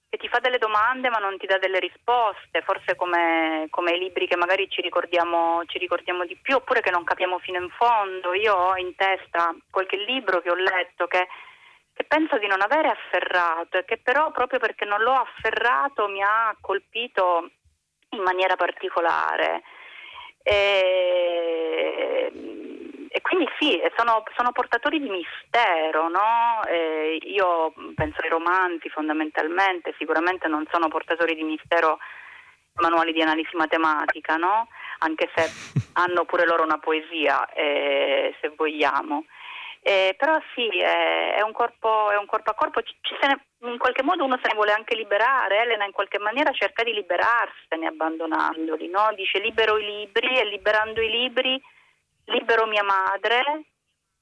che 0.09 0.17
ti 0.17 0.27
fa 0.29 0.39
delle 0.39 0.57
domande 0.57 1.09
ma 1.09 1.17
non 1.17 1.37
ti 1.37 1.45
dà 1.45 1.57
delle 1.57 1.79
risposte, 1.79 2.61
forse 2.61 2.95
come, 2.95 3.67
come 3.69 3.91
i 3.91 3.99
libri 3.99 4.27
che 4.27 4.37
magari 4.37 4.69
ci 4.69 4.81
ricordiamo, 4.81 5.63
ci 5.65 5.77
ricordiamo, 5.77 6.25
di 6.25 6.37
più 6.37 6.55
oppure 6.55 6.81
che 6.81 6.91
non 6.91 7.03
capiamo 7.03 7.39
fino 7.39 7.61
in 7.61 7.69
fondo. 7.69 8.33
Io 8.33 8.53
ho 8.53 8.77
in 8.77 8.95
testa 8.95 9.53
qualche 9.69 9.97
libro 9.97 10.41
che 10.41 10.49
ho 10.49 10.55
letto 10.55 11.07
che, 11.07 11.27
che 11.93 12.03
penso 12.05 12.37
di 12.37 12.47
non 12.47 12.61
avere 12.61 12.89
afferrato 12.89 13.77
e 13.77 13.85
che 13.85 13.97
però 13.97 14.31
proprio 14.31 14.59
perché 14.59 14.85
non 14.85 15.01
l'ho 15.01 15.13
afferrato 15.13 16.07
mi 16.07 16.21
ha 16.21 16.55
colpito 16.61 17.49
in 18.11 18.21
maniera 18.21 18.55
particolare. 18.55 19.63
E 20.41 22.31
e 23.17 23.21
quindi 23.21 23.47
sì, 23.57 23.81
sono, 23.95 24.23
sono, 24.35 24.51
portatori 24.51 24.99
di 24.99 25.09
mistero, 25.09 26.07
no? 26.07 26.63
eh, 26.67 27.17
io 27.23 27.73
penso 27.95 28.21
ai 28.21 28.29
romanzi 28.29 28.89
fondamentalmente, 28.89 29.95
sicuramente 29.97 30.47
non 30.47 30.67
sono 30.69 30.87
portatori 30.87 31.33
di 31.33 31.41
mistero 31.41 31.97
manuali 32.75 33.13
di 33.13 33.21
analisi 33.23 33.55
matematica, 33.55 34.35
no? 34.35 34.67
anche 34.99 35.31
se 35.33 35.49
hanno 35.97 36.25
pure 36.25 36.45
loro 36.45 36.61
una 36.61 36.77
poesia, 36.77 37.49
eh, 37.53 38.35
se 38.39 38.53
vogliamo. 38.55 39.25
Eh, 39.81 40.13
però 40.15 40.37
sì, 40.53 40.67
è, 40.67 41.41
un 41.41 41.53
corpo, 41.53 42.11
è, 42.11 42.17
un 42.17 42.27
corpo, 42.27 42.51
a 42.51 42.53
corpo, 42.53 42.83
ci, 42.83 42.93
ci 43.01 43.15
ne, 43.25 43.45
in 43.71 43.79
qualche 43.79 44.03
modo 44.03 44.25
uno 44.25 44.37
se 44.39 44.49
ne 44.49 44.53
vuole 44.53 44.73
anche 44.73 44.95
liberare, 44.95 45.61
Elena 45.61 45.85
in 45.85 45.91
qualche 45.91 46.19
maniera 46.19 46.51
cerca 46.51 46.83
di 46.83 46.93
liberarsene 46.93 47.87
abbandonandoli, 47.87 48.89
no? 48.89 49.11
dice 49.15 49.39
libero 49.39 49.77
i 49.77 49.85
libri 49.85 50.37
e 50.37 50.45
liberando 50.45 51.01
i 51.01 51.09
libri 51.09 51.59
libero 52.27 52.65
mia 52.65 52.83
madre, 52.83 53.43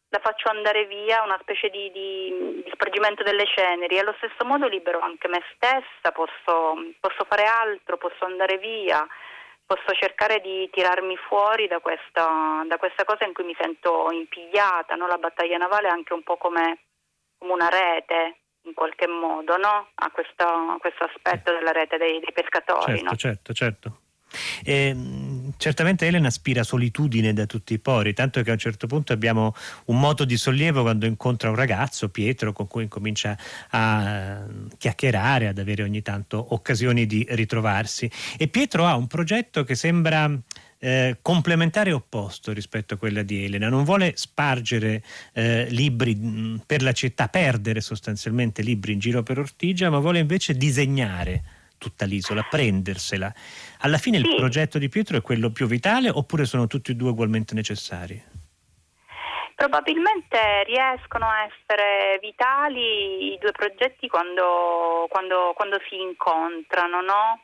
la 0.10 0.20
faccio 0.20 0.50
andare 0.50 0.86
via, 0.86 1.24
una 1.24 1.38
specie 1.42 1.70
di, 1.70 1.92
di, 1.92 2.62
di 2.64 2.72
spargimento 2.72 3.24
delle 3.24 3.46
ceneri, 3.46 4.00
allo 4.00 4.16
stesso 4.18 4.46
modo 4.46 4.68
libero 4.68 5.00
anche 5.00 5.28
me 5.28 5.42
stessa, 5.56 6.12
posso, 6.14 6.76
posso, 7.00 7.26
fare 7.28 7.44
altro, 7.44 7.98
posso 7.98 8.26
andare 8.26 8.58
via, 8.58 9.06
posso 9.66 9.94
cercare 10.00 10.40
di 10.42 10.70
tirarmi 10.72 11.18
fuori 11.28 11.68
da 11.68 11.80
questa, 11.80 12.64
da 12.68 12.78
questa 12.78 13.04
cosa 13.04 13.26
in 13.26 13.34
cui 13.34 13.44
mi 13.44 13.56
sento 13.60 14.10
impigliata, 14.12 14.96
no? 14.96 15.08
la 15.08 15.18
battaglia 15.18 15.58
navale 15.58 15.88
è 15.88 15.92
anche 15.92 16.14
un 16.14 16.24
po' 16.24 16.38
come, 16.38 16.80
come 17.38 17.52
una 17.52 17.70
rete 17.70 18.38
in 18.66 18.74
qualche 18.74 19.08
modo, 19.08 19.58
no? 19.58 19.90
ha 19.94 20.12
questo, 20.12 20.78
questo, 20.80 21.04
aspetto 21.04 21.52
della 21.52 21.72
rete 21.72 21.98
dei, 21.98 22.20
dei 22.20 22.32
pescatori. 22.34 22.98
Certo, 22.98 23.10
no? 23.10 23.16
certo, 23.16 23.54
certo. 23.54 24.00
E, 24.64 24.94
certamente 25.58 26.06
Elena 26.06 26.28
aspira 26.28 26.64
solitudine 26.64 27.34
da 27.34 27.46
tutti 27.46 27.74
i 27.74 27.80
pori, 27.80 28.14
tanto 28.14 28.42
che 28.42 28.50
a 28.50 28.54
un 28.54 28.60
certo 28.60 28.88
punto 28.88 29.14
abbiamo 29.14 29.54
un 29.86 30.00
moto 30.00 30.26
di 30.26 30.38
sollievo 30.38 30.82
quando 30.82 31.06
incontra 31.06 31.50
un 31.50 31.56
ragazzo, 31.56 32.10
Pietro, 32.10 32.54
con 32.54 32.68
cui 32.68 32.84
incomincia 32.84 33.38
a 33.70 34.46
chiacchierare, 34.78 35.48
ad 35.48 35.58
avere 35.58 35.84
ogni 35.84 36.02
tanto 36.02 36.54
occasioni 36.54 37.06
di 37.06 37.26
ritrovarsi. 37.30 38.10
E 38.38 38.48
Pietro 38.48 38.86
ha 38.86 38.96
un 38.96 39.08
progetto 39.08 39.64
che 39.64 39.76
sembra 39.76 40.30
eh, 40.80 41.18
complementare 41.22 41.90
e 41.90 41.94
opposto 41.94 42.52
rispetto 42.52 42.94
a 42.94 42.98
quella 42.98 43.24
di 43.24 43.46
Elena. 43.46 43.70
Non 43.70 43.84
vuole 43.84 44.14
spargere 44.16 45.04
eh, 45.34 45.68
libri 45.70 46.16
mh, 46.16 46.64
per 46.66 46.82
la 46.82 46.92
città, 46.92 47.28
perdere 47.28 47.82
sostanzialmente 47.82 48.62
libri 48.62 48.94
in 48.94 49.00
giro 49.00 49.24
per 49.24 49.40
Ortigia, 49.40 49.90
ma 49.90 50.00
vuole 50.00 50.20
invece 50.20 50.56
disegnare 50.56 51.44
tutta 51.78 52.06
l'isola, 52.06 52.44
prendersela. 52.44 53.34
Alla 53.82 53.98
fine 53.98 54.20
sì. 54.20 54.28
il 54.28 54.36
progetto 54.36 54.78
di 54.78 54.90
Pietro 54.90 55.18
è 55.18 55.22
quello 55.22 55.52
più 55.52 55.68
vitale 55.68 56.10
oppure 56.10 56.46
sono 56.46 56.68
tutti 56.68 56.92
e 56.92 56.96
due 56.96 57.10
ugualmente 57.10 57.54
necessari? 57.54 58.22
Probabilmente 59.56 60.64
riescono 60.66 61.28
a 61.28 61.48
essere 61.48 62.20
vitali 62.20 63.34
i 63.34 63.38
due 63.40 63.52
progetti 63.52 64.08
quando, 64.08 65.08
quando, 65.10 65.54
quando 65.56 65.80
si 65.88 65.96
incontrano, 66.00 67.02
no? 67.02 67.40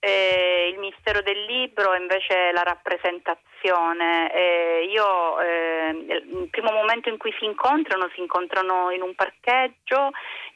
eh, 0.00 0.70
il 0.72 0.78
mistero 0.78 1.20
del 1.20 1.44
libro 1.44 1.94
invece 1.94 2.52
la 2.52 2.62
rappresentazione. 2.62 4.32
Eh, 4.32 4.88
io 4.90 5.40
eh, 5.40 5.88
il 5.90 6.48
primo 6.50 6.72
momento 6.72 7.10
in 7.10 7.18
cui 7.18 7.32
si 7.38 7.44
incontrano, 7.44 8.10
si 8.14 8.20
incontrano 8.20 8.90
in 8.90 9.02
un 9.02 9.14
parcheggio, 9.14 10.10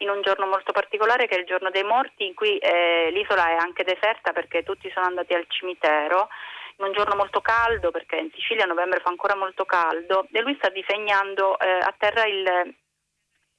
in 0.05 0.11
un 0.11 0.23
giorno 0.23 0.47
molto 0.47 0.73
particolare 0.73 1.27
che 1.27 1.35
è 1.35 1.41
il 1.41 1.47
giorno 1.47 1.71
dei 1.71 1.83
morti, 1.83 2.27
in 2.27 2.35
cui 2.35 2.59
eh, 2.59 3.11
l'isola 3.11 3.49
è 3.49 3.57
anche 3.57 3.83
deserta 3.83 4.33
perché 4.33 4.63
tutti 4.63 4.91
sono 4.93 5.07
andati 5.07 5.35
al 5.35 5.47
cimitero. 5.49 6.29
In 6.77 6.87
un 6.87 6.93
giorno 6.93 7.15
molto 7.15 7.41
caldo, 7.41 7.91
perché 7.91 8.17
in 8.17 8.31
Sicilia 8.35 8.65
a 8.65 8.67
novembre 8.67 9.01
fa 9.01 9.09
ancora 9.09 9.37
molto 9.37 9.65
caldo, 9.65 10.27
e 10.31 10.41
lui 10.41 10.55
sta 10.57 10.69
disegnando 10.71 11.59
eh, 11.59 11.69
a 11.69 11.95
terra 11.97 12.27
il, 12.27 12.75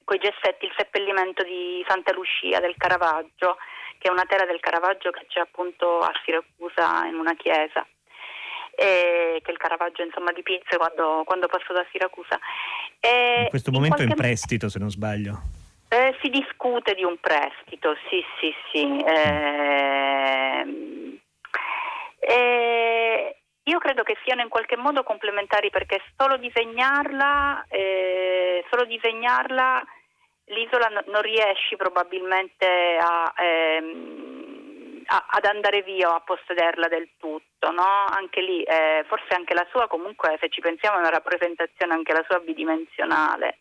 coi 0.04 0.18
gessetti 0.18 0.66
il 0.66 0.74
seppellimento 0.76 1.42
di 1.42 1.84
Santa 1.88 2.12
Lucia 2.12 2.60
del 2.60 2.74
Caravaggio 2.76 3.56
che 3.98 4.08
è 4.08 4.10
una 4.10 4.24
tela 4.26 4.44
del 4.44 4.60
Caravaggio 4.60 5.10
che 5.10 5.24
c'è 5.26 5.40
appunto 5.40 6.00
a 6.00 6.12
Siracusa 6.22 7.06
in 7.06 7.14
una 7.14 7.34
chiesa 7.34 7.86
e 8.76 9.40
che 9.42 9.50
il 9.50 9.56
Caravaggio 9.56 10.02
insomma 10.02 10.32
dipinse 10.32 10.76
quando, 10.76 11.22
quando 11.24 11.46
passò 11.46 11.72
da 11.72 11.86
Siracusa. 11.90 12.38
E 13.00 13.42
in 13.44 13.48
questo 13.48 13.70
momento 13.70 14.02
in 14.02 14.08
qualche... 14.08 14.22
è 14.22 14.26
in 14.26 14.34
prestito 14.34 14.68
se 14.68 14.78
non 14.78 14.90
sbaglio. 14.90 15.55
Eh, 15.96 16.14
si 16.20 16.28
discute 16.28 16.92
di 16.92 17.04
un 17.04 17.16
prestito, 17.18 17.96
sì 18.10 18.22
sì 18.38 18.54
sì. 18.70 19.02
Eh, 19.02 20.66
eh, 22.18 23.36
io 23.62 23.78
credo 23.78 24.02
che 24.02 24.18
siano 24.22 24.42
in 24.42 24.50
qualche 24.50 24.76
modo 24.76 25.02
complementari 25.04 25.70
perché 25.70 26.02
solo 26.18 26.36
disegnarla, 26.36 27.64
eh, 27.68 28.62
solo 28.68 28.84
disegnarla 28.84 29.82
l'isola 30.48 31.02
non 31.06 31.22
riesci 31.22 31.76
probabilmente 31.76 32.98
a, 33.00 33.32
ehm, 33.34 35.02
a, 35.06 35.26
ad 35.30 35.46
andare 35.46 35.80
via 35.80 36.10
o 36.10 36.14
a 36.16 36.20
possederla 36.20 36.88
del 36.88 37.08
tutto, 37.16 37.70
no? 37.70 38.04
Anche 38.10 38.42
lì, 38.42 38.62
eh, 38.64 39.02
forse 39.08 39.32
anche 39.32 39.54
la 39.54 39.66
sua 39.70 39.88
comunque, 39.88 40.36
se 40.40 40.50
ci 40.50 40.60
pensiamo, 40.60 40.96
è 40.96 41.00
una 41.00 41.08
rappresentazione 41.08 41.94
anche 41.94 42.12
la 42.12 42.24
sua 42.28 42.40
bidimensionale. 42.40 43.60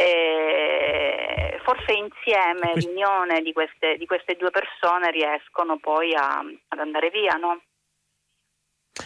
Eh, 0.00 1.60
forse 1.62 1.92
insieme 1.92 2.72
l'unione 2.80 3.42
di 3.42 3.52
queste, 3.52 3.96
di 3.98 4.06
queste, 4.06 4.34
due 4.36 4.50
persone 4.50 5.10
riescono 5.10 5.78
poi 5.78 6.14
a, 6.14 6.38
ad 6.38 6.78
andare 6.78 7.10
via, 7.10 7.34
no? 7.34 7.60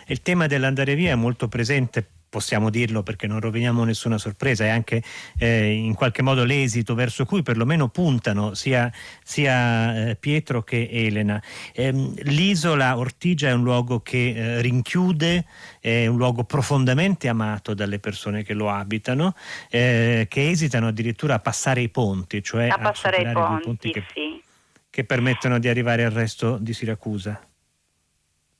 Il 0.07 0.23
tema 0.23 0.47
dell'andare 0.47 0.95
via 0.95 1.13
è 1.13 1.17
molto 1.17 1.49
presente 1.49 2.07
possiamo 2.35 2.69
dirlo 2.69 3.05
perché 3.05 3.29
non 3.29 3.39
roviniamo 3.39 3.85
nessuna 3.85 4.19
sorpresa, 4.19 4.65
è 4.65 4.69
anche 4.69 5.05
eh, 5.39 5.71
in 5.71 5.95
qualche 5.95 6.21
modo 6.21 6.43
l'esito 6.43 6.97
verso 6.97 7.25
cui 7.25 7.43
perlomeno 7.43 7.87
puntano 7.91 8.55
sia, 8.55 8.93
sia 9.23 10.09
eh, 10.09 10.17
Pietro 10.17 10.65
che 10.65 10.89
Elena. 10.91 11.41
Eh, 11.73 11.93
l'isola 11.93 12.99
Ortigia 12.99 13.51
è 13.51 13.53
un 13.53 13.63
luogo 13.63 14.01
che 14.01 14.35
eh, 14.35 14.61
rinchiude, 14.63 15.45
è 15.79 16.09
un 16.09 16.17
luogo 16.17 16.43
profondamente 16.43 17.29
amato 17.29 17.73
dalle 17.73 18.01
persone 18.01 18.43
che 18.43 18.55
lo 18.55 18.69
abitano, 18.69 19.37
eh, 19.71 20.27
che 20.29 20.51
esitano 20.51 20.89
addirittura 20.89 21.35
a 21.35 21.39
passare 21.39 21.83
i 21.83 21.89
ponti, 21.89 22.43
cioè 22.43 22.67
a, 22.67 22.75
a 22.75 22.79
passare 22.81 23.19
i 23.19 23.33
ponti, 23.33 23.63
ponti 23.65 23.91
che, 23.93 24.05
sì. 24.13 24.43
che 24.91 25.05
permettono 25.05 25.61
di 25.61 25.69
arrivare 25.69 26.05
al 26.05 26.11
resto 26.11 26.59
di 26.59 26.73
Siracusa. 26.73 27.41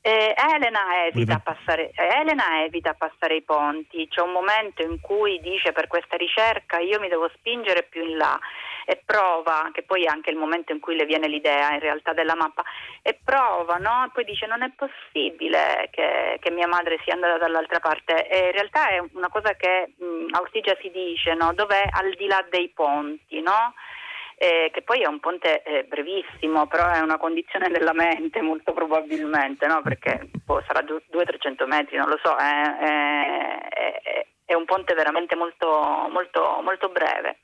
Eh, 0.07 0.35
Elena, 0.37 1.07
evita 1.07 1.39
passare, 1.39 1.91
eh, 1.95 2.21
Elena 2.21 2.63
evita 2.63 2.93
passare 2.93 3.37
i 3.37 3.43
ponti, 3.43 4.07
c'è 4.07 4.21
un 4.21 4.33
momento 4.33 4.83
in 4.83 5.01
cui 5.01 5.41
dice 5.41 5.73
per 5.73 5.87
questa 5.87 6.19
ricerca 6.19 6.79
io 6.79 7.01
mi 7.01 7.09
devo 7.09 7.31
spingere 7.37 7.85
più 7.85 8.05
in 8.05 8.19
là 8.19 8.39
e 8.85 9.01
prova, 9.03 9.71
che 9.73 9.83
poi 9.83 10.05
è 10.05 10.09
anche 10.09 10.29
il 10.29 10.37
momento 10.37 10.73
in 10.73 10.81
cui 10.81 10.95
le 10.95 11.07
viene 11.07 11.27
l'idea 11.27 11.73
in 11.73 11.81
realtà 11.81 12.13
della 12.13 12.35
mappa, 12.35 12.63
e 13.01 13.19
prova, 13.25 13.77
no? 13.77 14.05
E 14.05 14.11
poi 14.13 14.25
dice 14.25 14.45
non 14.45 14.63
è 14.63 14.71
possibile 14.77 15.89
che, 15.91 16.37
che, 16.39 16.51
mia 16.51 16.67
madre 16.67 17.01
sia 17.03 17.15
andata 17.15 17.39
dall'altra 17.39 17.81
parte. 17.81 18.29
E 18.29 18.49
in 18.49 18.53
realtà 18.53 18.89
è 18.91 19.03
una 19.15 19.31
cosa 19.31 19.55
che 19.55 19.95
mh, 19.97 20.35
a 20.35 20.41
Ortigia 20.41 20.77
si 20.83 20.91
dice, 20.91 21.33
no? 21.33 21.55
Dov'è 21.55 21.89
al 21.91 22.13
di 22.13 22.27
là 22.27 22.45
dei 22.51 22.69
ponti, 22.75 23.41
no? 23.41 23.73
Eh, 24.37 24.71
che 24.73 24.83
poi 24.83 25.01
è 25.01 25.07
un 25.07 25.21
ponte 25.21 25.63
eh, 25.63 25.85
brevissimo, 25.85 26.67
però 26.67 26.89
è 26.91 27.01
una 27.01 27.19
condizione 27.19 27.69
della 27.69 27.93
mente 27.93 28.41
molto 28.41 28.73
probabilmente, 28.73 29.67
no? 29.67 29.81
perché 29.83 30.29
boh, 30.45 30.63
sarà 30.67 30.81
200-300 30.81 31.67
metri, 31.67 31.97
non 31.97 32.09
lo 32.09 32.19
so, 32.23 32.35
è, 32.37 32.79
è, 32.79 34.27
è, 34.45 34.55
un 34.55 34.65
ponte 34.65 34.95
veramente 34.95 35.37
molto, 35.37 36.09
molto, 36.11 36.61
molto 36.63 36.89
breve. 36.89 37.39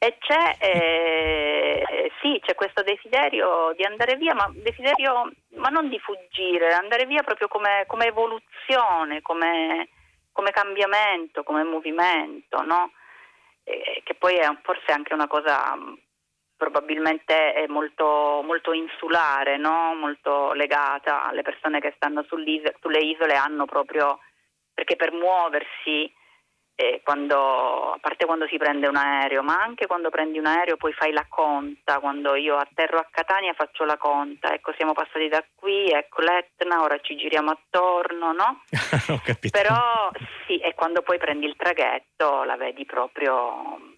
E 0.00 0.16
c'è, 0.20 0.56
eh, 0.60 2.12
sì, 2.20 2.40
c'è 2.44 2.54
questo 2.54 2.82
desiderio 2.82 3.72
di 3.76 3.84
andare 3.84 4.14
via, 4.14 4.32
ma 4.32 4.48
desiderio, 4.54 5.28
ma 5.56 5.68
non 5.70 5.88
di 5.88 5.98
fuggire, 5.98 6.72
andare 6.72 7.04
via 7.06 7.22
proprio 7.24 7.48
come, 7.48 7.82
come 7.88 8.06
evoluzione, 8.06 9.22
come, 9.22 9.88
come 10.30 10.50
cambiamento, 10.52 11.42
come 11.42 11.64
movimento, 11.64 12.62
no? 12.62 12.92
Che 14.02 14.14
poi 14.14 14.34
è 14.36 14.48
forse 14.62 14.92
anche 14.92 15.14
una 15.14 15.26
cosa 15.26 15.76
mm, 15.76 15.94
probabilmente 16.56 17.64
molto, 17.68 18.42
molto 18.44 18.72
insulare, 18.72 19.56
no? 19.56 19.94
molto 19.94 20.52
legata 20.52 21.22
alle 21.24 21.42
persone 21.42 21.80
che 21.80 21.92
stanno 21.96 22.24
sulle 22.24 22.98
isole, 22.98 23.34
hanno 23.34 23.64
proprio, 23.64 24.18
perché 24.74 24.96
per 24.96 25.12
muoversi, 25.12 26.12
quando, 27.02 27.92
a 27.92 27.98
parte 28.00 28.24
quando 28.24 28.46
si 28.46 28.56
prende 28.56 28.86
un 28.86 28.94
aereo, 28.94 29.42
ma 29.42 29.60
anche 29.60 29.86
quando 29.86 30.10
prendi 30.10 30.38
un 30.38 30.46
aereo 30.46 30.76
poi 30.76 30.92
fai 30.92 31.12
la 31.12 31.26
conta, 31.28 31.98
quando 31.98 32.36
io 32.36 32.56
atterro 32.56 32.98
a 32.98 33.08
Catania 33.10 33.52
faccio 33.54 33.84
la 33.84 33.96
conta, 33.96 34.52
ecco 34.52 34.72
siamo 34.76 34.92
passati 34.92 35.26
da 35.28 35.44
qui, 35.56 35.90
ecco 35.90 36.20
l'Etna, 36.20 36.82
ora 36.82 36.98
ci 37.00 37.16
giriamo 37.16 37.50
attorno, 37.50 38.32
no? 38.32 38.62
Ho 39.12 39.20
capito. 39.24 39.58
Però 39.58 40.10
sì, 40.46 40.58
e 40.58 40.74
quando 40.74 41.02
poi 41.02 41.18
prendi 41.18 41.46
il 41.46 41.56
traghetto 41.56 42.44
la 42.44 42.56
vedi 42.56 42.84
proprio 42.84 43.96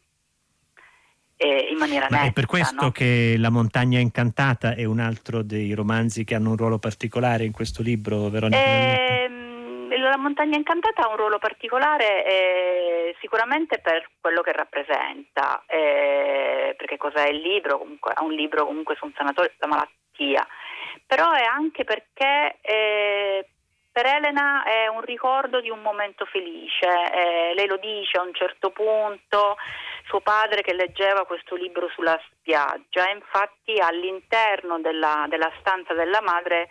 eh, 1.43 1.69
in 1.71 1.79
maniera 1.79 2.07
netta. 2.09 2.25
è 2.25 2.33
per 2.33 2.45
questo 2.45 2.85
no? 2.85 2.91
che 2.91 3.37
La 3.39 3.49
montagna 3.49 3.99
incantata 3.99 4.75
è 4.75 4.85
un 4.85 5.01
altro 5.01 5.43
dei 5.43 5.73
romanzi 5.73 6.23
che 6.23 6.35
hanno 6.35 6.51
un 6.51 6.57
ruolo 6.57 6.79
particolare 6.79 7.45
in 7.45 7.53
questo 7.53 7.83
libro, 7.83 8.29
Veronica? 8.29 8.63
Ehm, 8.63 9.10
la 10.11 10.19
montagna 10.19 10.57
incantata 10.57 11.03
ha 11.03 11.09
un 11.09 11.17
ruolo 11.17 11.39
particolare 11.39 12.25
eh, 12.25 13.17
sicuramente 13.21 13.79
per 13.79 14.09
quello 14.21 14.43
che 14.43 14.53
rappresenta, 14.53 15.65
eh, 15.67 16.75
perché 16.77 16.97
cos'è 16.97 17.29
il 17.29 17.41
libro? 17.41 17.79
Comunque, 17.79 18.13
è 18.13 18.23
un 18.23 18.33
libro 18.33 18.67
comunque 18.67 18.97
su 18.97 19.07
un 19.07 19.13
sanatorio, 19.17 19.53
la 19.59 19.67
malattia, 19.67 20.47
però 21.07 21.33
è 21.33 21.45
anche 21.45 21.85
perché 21.85 22.59
eh, 22.61 23.49
per 23.93 24.07
Elena 24.07 24.63
è 24.65 24.87
un 24.87 25.01
ricordo 25.01 25.61
di 25.61 25.71
un 25.71 25.81
momento 25.81 26.25
felice, 26.27 26.87
eh, 26.87 27.55
lei 27.55 27.67
lo 27.67 27.77
dice 27.77 28.19
a 28.19 28.23
un 28.23 28.33
certo 28.33 28.71
punto, 28.71 29.57
suo 30.07 30.21
padre 30.21 30.63
che 30.63 30.75
leggeva 30.75 31.25
questo 31.25 31.55
libro 31.57 31.89
sulla 31.89 32.19
spiaggia, 32.31 33.09
infatti 33.11 33.79
all'interno 33.81 34.81
della, 34.81 35.27
della 35.29 35.51
stanza 35.61 35.95
della 35.95 36.21
madre 36.21 36.69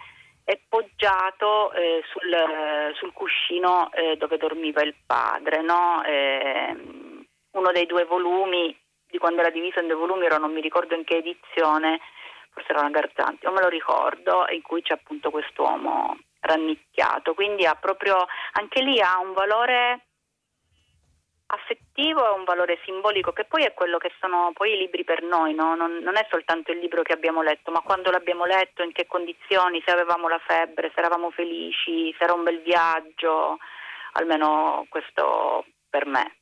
è 0.50 0.60
poggiato 0.68 1.72
eh, 1.74 2.02
sul, 2.10 2.96
sul, 2.96 3.14
cuscino 3.14 3.92
eh, 3.94 4.18
dove 4.18 4.38
dormiva 4.38 4.82
il 4.82 4.96
padre, 5.06 5.62
no? 5.62 6.02
Ehm, 6.04 7.24
uno 7.52 7.72
dei 7.72 7.86
due 7.86 8.06
volumi, 8.06 8.76
di 9.08 9.20
quando 9.20 9.42
era 9.42 9.52
diviso 9.52 9.80
in 9.80 9.86
due 9.86 9.96
volumi, 9.96 10.26
ero 10.26 10.40
non 10.40 10.52
mi 10.52 10.60
ricordo 10.60 10.96
in 10.96 11.04
che 11.04 11.18
edizione, 11.18 12.00
forse 12.52 12.72
era 12.72 12.80
una 12.80 12.90
Garzanti, 12.90 13.46
non 13.46 13.54
me 13.54 13.62
lo 13.62 13.68
ricordo, 13.68 14.48
in 14.50 14.64
cui 14.64 14.82
c'è 14.82 14.96
appunto 14.96 15.30
quest'uomo 15.30 16.18
rannicchiato, 16.40 17.36
quindi 17.36 17.68
ha 17.68 17.76
proprio 17.76 18.26
anche 18.54 18.82
lì 18.82 19.00
ha 19.00 19.20
un 19.20 19.34
valore 19.34 20.08
affettivo 21.52 22.26
e 22.26 22.38
un 22.38 22.44
valore 22.44 22.80
simbolico 22.84 23.32
che 23.32 23.46
poi 23.46 23.64
è 23.64 23.74
quello 23.74 23.98
che 23.98 24.12
sono 24.20 24.52
poi 24.54 24.74
i 24.74 24.78
libri 24.78 25.04
per 25.04 25.24
noi, 25.24 25.54
no? 25.54 25.76
non, 25.76 25.98
non, 26.02 26.16
è 26.16 26.28
soltanto 26.30 26.72
il 26.72 26.80
libro 26.80 27.02
che 27.02 27.14
abbiamo 27.14 27.42
letto, 27.42 27.72
ma 27.72 27.82
quando 27.82 28.12
l'abbiamo 28.12 28.46
letto, 28.46 28.84
in 28.84 28.92
che 28.92 29.08
condizioni, 29.08 29.82
se 29.86 29.92
avevamo 29.92 30.28
la 30.28 30.40
febbre, 30.46 30.92
se 30.94 31.00
eravamo 31.00 31.32
felici, 31.32 32.14
se 32.18 32.24
era 32.24 32.34
un 32.34 32.44
bel 32.44 32.62
viaggio, 32.62 33.58
almeno 34.14 34.86
questo 34.90 35.66
per 35.90 36.06
me. 36.06 36.36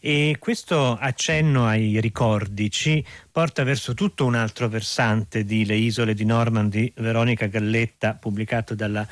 E 0.00 0.36
questo 0.38 0.96
accenno 1.00 1.66
ai 1.66 1.98
ricordi 2.00 2.70
ci 2.70 3.04
porta 3.38 3.62
verso 3.62 3.94
tutto 3.94 4.24
un 4.24 4.34
altro 4.34 4.68
versante 4.68 5.44
di 5.44 5.64
Le 5.64 5.76
isole 5.76 6.12
di 6.12 6.24
Normandy, 6.24 6.92
Veronica 6.96 7.46
Galletta, 7.46 8.14
pubblicato 8.14 8.74
dalla 8.74 9.06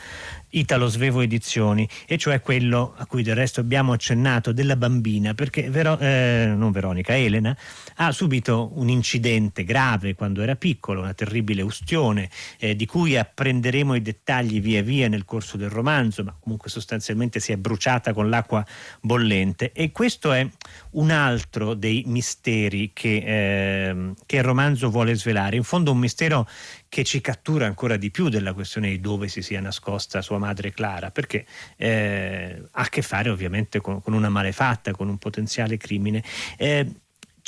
Italo 0.49 0.89
Svevo 0.89 1.21
Edizioni, 1.21 1.89
e 2.07 2.19
cioè 2.19 2.41
quello 2.41 2.95
a 2.97 3.07
cui 3.07 3.23
del 3.23 3.37
resto 3.37 3.61
abbiamo 3.61 3.93
accennato 3.93 4.51
della 4.51 4.75
bambina, 4.75 5.35
perché 5.35 5.71
Vero, 5.71 5.97
eh, 5.99 6.53
non 6.57 6.73
Veronica, 6.73 7.17
Elena 7.17 7.57
ha 7.97 8.11
subito 8.11 8.73
un 8.75 8.89
incidente 8.89 9.63
grave 9.63 10.15
quando 10.15 10.43
era 10.43 10.57
piccolo, 10.57 11.03
una 11.03 11.15
terribile 11.15 11.63
ustione, 11.63 12.29
eh, 12.59 12.75
di 12.75 12.87
cui 12.87 13.17
apprenderemo 13.17 13.95
i 13.95 14.03
dettagli 14.03 14.61
via 14.61 14.83
via 14.83 15.09
nel 15.09 15.25
corso 15.25 15.57
del 15.57 15.71
romanzo, 15.71 16.25
ma 16.25 16.35
comunque 16.41 16.69
sostanzialmente 16.69 17.39
si 17.39 17.53
è 17.53 17.57
bruciata 17.57 18.13
con 18.13 18.29
l'acqua 18.29 18.65
bollente. 19.01 19.71
E 19.73 19.93
questo 19.93 20.33
è 20.33 20.49
un 20.93 21.11
altro 21.11 21.75
dei 21.75 22.03
misteri 22.07 22.91
che, 22.93 23.23
eh, 23.25 24.15
che 24.25 24.37
il 24.37 24.43
romanzo 24.43 24.91
vuole 24.91 25.15
svelare. 25.15 25.57
In 25.57 25.63
fondo 25.63 25.93
un 25.93 25.99
mistero 25.99 26.49
che 26.89 27.05
ci 27.05 27.21
cattura 27.21 27.67
ancora 27.67 27.97
di 27.97 28.11
più 28.11 28.29
della 28.29 28.55
questione 28.55 28.89
di 28.89 29.01
dove 29.01 29.29
si 29.29 29.43
sia 29.43 29.61
nascosta 29.61 30.23
sua 30.23 30.39
madre 30.39 30.73
Clara, 30.73 31.11
perché 31.11 31.45
eh, 31.77 32.63
ha 32.71 32.81
a 32.81 32.89
che 32.89 33.03
fare 33.03 33.29
ovviamente 33.29 33.81
con, 33.81 34.01
con, 34.01 34.13
una 34.15 34.29
malefatta, 34.29 34.93
con 34.93 35.09
un 35.09 35.19
potenziale 35.19 35.77
crimine. 35.77 36.23
Eh, 36.57 36.91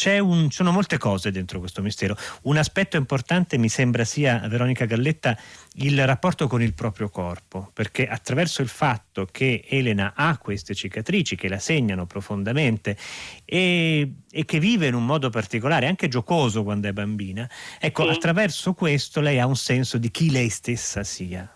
un, 0.06 0.50
sono 0.50 0.70
molte 0.70 0.96
cose 0.98 1.30
dentro 1.30 1.58
questo 1.58 1.82
mistero. 1.82 2.16
Un 2.42 2.56
aspetto 2.56 2.96
importante 2.96 3.58
mi 3.58 3.68
sembra 3.68 4.04
sia, 4.04 4.46
Veronica 4.48 4.84
Galletta, 4.84 5.37
il 5.74 6.06
rapporto 6.06 6.46
con 6.46 6.62
il 6.62 6.74
proprio 6.74 7.08
corpo, 7.08 7.70
perché 7.72 8.06
attraverso 8.06 8.62
il 8.62 8.68
fatto 8.68 9.26
che 9.30 9.64
Elena 9.68 10.12
ha 10.14 10.38
queste 10.38 10.74
cicatrici 10.74 11.37
che 11.37 11.48
la 11.48 11.58
segnano 11.58 12.06
profondamente 12.06 12.96
e, 13.44 14.12
e 14.30 14.44
che 14.44 14.58
vive 14.61 14.87
in 14.87 14.94
un 14.94 15.04
modo 15.04 15.30
particolare, 15.30 15.87
anche 15.87 16.08
giocoso 16.08 16.62
quando 16.62 16.88
è 16.88 16.92
bambina, 16.92 17.48
ecco, 17.80 18.04
sì. 18.04 18.11
attraverso 18.11 18.74
questo 18.74 19.20
lei 19.20 19.38
ha 19.38 19.46
un 19.46 19.56
senso 19.56 19.98
di 19.98 20.11
chi 20.11 20.30
lei 20.30 20.48
stessa 20.48 21.02
sia. 21.02 21.52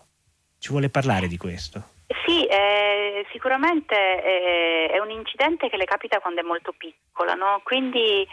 Ci 0.57 0.69
vuole 0.69 0.89
parlare 0.89 1.27
di 1.27 1.37
questo? 1.37 1.91
Sì, 2.25 2.45
eh, 2.45 3.02
sicuramente 3.31 3.95
eh, 3.95 4.87
è 4.91 4.99
un 4.99 5.11
incidente 5.11 5.69
che 5.69 5.77
le 5.77 5.85
capita 5.85 6.19
quando 6.19 6.41
è 6.41 6.43
molto 6.43 6.73
piccola, 6.77 7.33
no? 7.33 7.61
quindi 7.63 8.27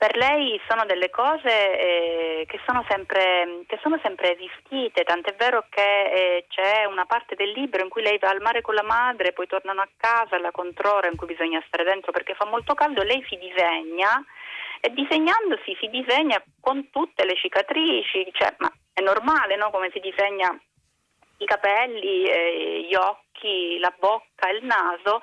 per 0.00 0.16
lei 0.16 0.58
sono 0.66 0.86
delle 0.86 1.10
cose 1.10 1.78
eh, 1.78 2.46
che, 2.48 2.58
sono 2.66 2.82
sempre, 2.88 3.64
che, 3.66 3.78
sono 3.82 4.00
sempre, 4.02 4.34
esistite, 4.34 5.04
tant'è 5.04 5.34
vero 5.34 5.66
che 5.68 5.82
eh, 5.82 6.46
c'è 6.48 6.86
una 6.86 7.04
parte 7.04 7.34
del 7.34 7.50
libro 7.50 7.82
in 7.82 7.90
cui 7.90 8.00
lei 8.00 8.16
va 8.16 8.30
al 8.30 8.40
mare 8.40 8.62
con 8.62 8.74
la 8.74 8.82
madre, 8.82 9.34
poi 9.34 9.46
tornano 9.46 9.82
a 9.82 9.88
casa, 9.98 10.38
la 10.38 10.52
controra 10.52 11.06
in 11.06 11.16
cui 11.16 11.26
bisogna 11.26 11.62
stare 11.66 11.84
dentro 11.84 12.12
perché 12.12 12.32
fa 12.32 12.46
molto 12.46 12.72
caldo, 12.72 13.02
lei 13.02 13.22
si 13.28 13.36
disegna 13.36 14.24
e 14.80 14.88
disegnandosi 14.88 15.76
si 15.78 15.88
disegna 15.88 16.42
con 16.62 16.88
tutte 16.88 17.26
le 17.26 17.36
cicatrici, 17.36 18.26
cioè, 18.32 18.54
ma 18.56 18.72
è 18.94 19.02
normale 19.02 19.56
no? 19.56 19.68
come 19.68 19.90
si 19.92 20.00
disegna 20.00 20.58
i 21.40 21.46
capelli, 21.46 22.24
eh, 22.24 22.86
gli 22.88 22.94
occhi, 22.94 23.78
la 23.78 23.92
bocca, 23.98 24.48
il 24.50 24.64
naso, 24.64 25.20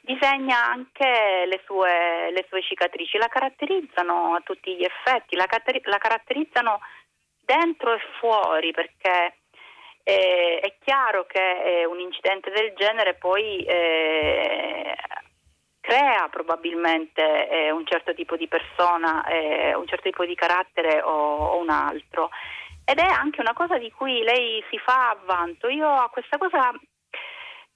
disegna 0.00 0.64
anche 0.64 1.44
le 1.46 1.60
sue, 1.64 2.30
le 2.32 2.44
sue, 2.48 2.62
cicatrici, 2.62 3.18
la 3.18 3.28
caratterizzano 3.28 4.34
a 4.34 4.40
tutti 4.40 4.74
gli 4.74 4.84
effetti, 4.84 5.36
la, 5.36 5.46
la 5.84 5.98
caratterizzano 5.98 6.80
dentro 7.44 7.94
e 7.94 8.00
fuori 8.18 8.72
perché 8.72 9.36
eh, 10.02 10.58
è 10.60 10.74
chiaro 10.82 11.26
che 11.26 11.80
eh, 11.80 11.84
un 11.84 12.00
incidente 12.00 12.50
del 12.50 12.72
genere 12.76 13.14
poi 13.14 13.64
eh, 13.64 14.96
crea 15.80 16.28
probabilmente 16.30 17.48
eh, 17.48 17.70
un 17.70 17.84
certo 17.86 18.14
tipo 18.14 18.36
di 18.36 18.48
persona, 18.48 19.24
eh, 19.26 19.74
un 19.74 19.86
certo 19.86 20.04
tipo 20.04 20.24
di 20.24 20.34
carattere 20.34 21.00
o, 21.02 21.10
o, 21.10 21.58
un 21.58 21.68
altro. 21.68 22.30
Ed 22.84 22.98
è 22.98 23.06
anche 23.06 23.40
una 23.40 23.54
cosa 23.54 23.78
di 23.78 23.90
cui 23.92 24.22
lei 24.22 24.62
si 24.70 24.78
fa 24.78 25.10
avvanto. 25.10 25.68
Io 25.68 25.88
a 25.88 26.08
questa 26.08 26.38
cosa 26.38 26.72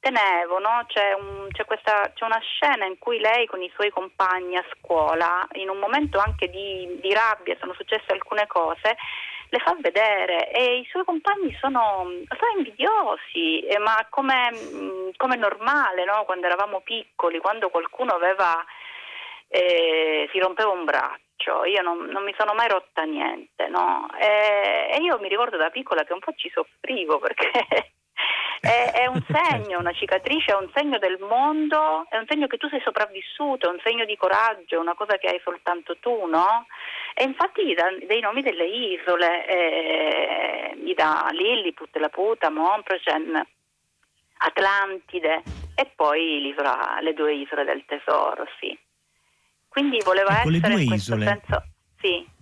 tenevo, 0.01 0.59
no? 0.59 0.85
c'è, 0.87 1.15
un, 1.15 1.49
c'è, 1.51 1.65
questa, 1.65 2.13
c'è, 2.15 2.25
una 2.25 2.39
scena 2.39 2.85
in 2.85 2.97
cui 2.99 3.19
lei 3.19 3.47
con 3.47 3.61
i 3.61 3.71
suoi 3.75 3.91
compagni 3.91 4.57
a 4.57 4.65
scuola, 4.79 5.47
in 5.55 5.69
un 5.69 5.79
momento 5.79 6.19
anche 6.19 6.49
di, 6.49 6.99
di 7.01 7.13
rabbia, 7.13 7.57
sono 7.59 7.75
successe 7.75 8.13
alcune 8.13 8.47
cose, 8.47 8.97
le 9.49 9.59
fa 9.59 9.77
vedere 9.81 10.51
e 10.51 10.79
i 10.79 10.87
suoi 10.91 11.05
compagni 11.05 11.57
sono, 11.61 12.07
sono 12.29 12.53
invidiosi, 12.57 13.61
eh, 13.67 13.79
ma 13.79 14.07
come, 14.09 14.51
mm, 14.53 15.09
come 15.17 15.37
normale 15.37 16.05
no? 16.05 16.25
quando 16.25 16.47
eravamo 16.47 16.81
piccoli, 16.81 17.39
quando 17.39 17.69
qualcuno 17.69 18.13
aveva, 18.13 18.65
eh, 19.49 20.29
si 20.31 20.39
rompeva 20.39 20.71
un 20.71 20.85
braccio, 20.85 21.26
io 21.67 21.83
non, 21.83 22.07
non 22.07 22.25
mi 22.25 22.35
sono 22.37 22.55
mai 22.55 22.69
rotta 22.69 23.03
niente 23.03 23.69
no? 23.69 24.09
e, 24.19 24.89
e 24.93 25.03
io 25.03 25.19
mi 25.21 25.29
ricordo 25.29 25.57
da 25.57 25.71
piccola 25.71 26.05
che 26.05 26.13
un 26.13 26.19
po' 26.19 26.33
ci 26.35 26.51
soffrivo 26.53 27.19
perché 27.21 27.93
è, 28.61 28.93
è, 28.93 29.07
un 29.07 29.23
segno, 29.29 29.79
una 29.79 29.93
cicatrice, 29.93 30.53
è 30.53 30.57
un 30.57 30.71
segno 30.75 30.99
del 30.99 31.19
mondo, 31.21 32.07
è 32.09 32.17
un 32.17 32.27
segno 32.27 32.47
che 32.47 32.57
tu 32.57 32.69
sei 32.69 32.81
sopravvissuto, 32.81 33.69
è 33.69 33.73
un 33.73 33.81
segno 33.85 34.05
di 34.05 34.17
coraggio, 34.17 34.81
una 34.81 34.95
cosa 34.95 35.19
che 35.19 35.29
hai 35.29 35.41
soltanto 35.43 35.97
tu, 35.99 36.27
no? 36.27 36.67
E 37.15 37.25
infatti 37.25 37.65
gli 37.65 37.75
dà 37.75 37.91
dei 38.07 38.21
nomi 38.21 38.43
delle 38.43 38.67
isole, 38.67 39.47
eh, 39.47 40.77
gli 40.77 40.95
dà 40.95 41.29
Lilliput, 41.31 41.97
Laputa, 41.97 42.51
Montprocen, 42.51 43.47
Atlantide 44.39 45.43
e 45.75 45.91
poi 45.95 46.55
le 47.01 47.15
due 47.15 47.35
isole 47.35 47.65
del 47.65 47.85
tesoro, 47.87 48.47
sì. 48.59 48.77
Quindi 49.77 49.99
voleva 50.03 50.41
ecco, 50.41 50.51
essere 50.51 50.81
in 50.81 50.89
questo 50.89 51.15
isole. 51.17 51.27
senso... 51.27 51.65
Sì. 52.01 52.35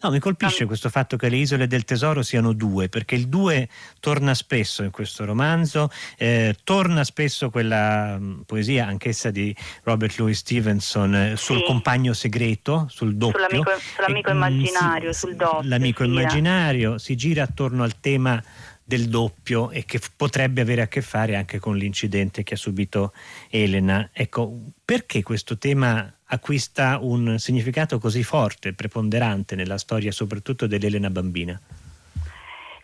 No, 0.00 0.10
mi 0.10 0.18
colpisce 0.18 0.64
questo 0.64 0.88
fatto 0.88 1.18
che 1.18 1.28
le 1.28 1.36
isole 1.36 1.66
del 1.66 1.84
tesoro 1.84 2.22
siano 2.22 2.54
due, 2.54 2.88
perché 2.88 3.16
il 3.16 3.28
due 3.28 3.68
torna 4.00 4.32
spesso 4.32 4.82
in 4.82 4.90
questo 4.90 5.26
romanzo, 5.26 5.90
eh, 6.16 6.56
torna 6.64 7.04
spesso 7.04 7.50
quella 7.50 8.16
mh, 8.18 8.24
mm, 8.24 8.40
poesia, 8.46 8.86
anch'essa 8.86 9.30
di 9.30 9.54
Robert 9.82 10.16
Louis 10.16 10.38
Stevenson, 10.38 11.14
eh, 11.14 11.36
sul 11.36 11.58
sì. 11.58 11.64
compagno 11.64 12.14
segreto, 12.14 12.86
sul 12.88 13.14
doppio. 13.16 13.46
Sull'amico, 13.46 13.70
sull'amico 13.94 14.30
e, 14.30 14.32
immaginario, 14.32 15.12
sì, 15.12 15.18
sul 15.18 15.36
doppio. 15.36 15.68
L'amico 15.68 16.02
sì, 16.02 16.08
immaginario 16.08 16.96
si 16.96 17.14
gira 17.14 17.42
attorno 17.42 17.82
al 17.82 18.00
tema 18.00 18.42
del 18.86 19.08
doppio 19.08 19.70
e 19.72 19.84
che 19.84 19.98
potrebbe 20.16 20.60
avere 20.60 20.82
a 20.82 20.86
che 20.86 21.02
fare 21.02 21.34
anche 21.34 21.58
con 21.58 21.76
l'incidente 21.76 22.44
che 22.44 22.54
ha 22.54 22.56
subito 22.56 23.12
Elena. 23.50 24.08
Ecco, 24.12 24.52
perché 24.84 25.24
questo 25.24 25.58
tema 25.58 26.08
acquista 26.26 26.98
un 27.00 27.38
significato 27.38 27.98
così 27.98 28.22
forte, 28.22 28.74
preponderante 28.74 29.56
nella 29.56 29.78
storia 29.78 30.12
soprattutto 30.12 30.68
dell'Elena 30.68 31.10
bambina? 31.10 31.60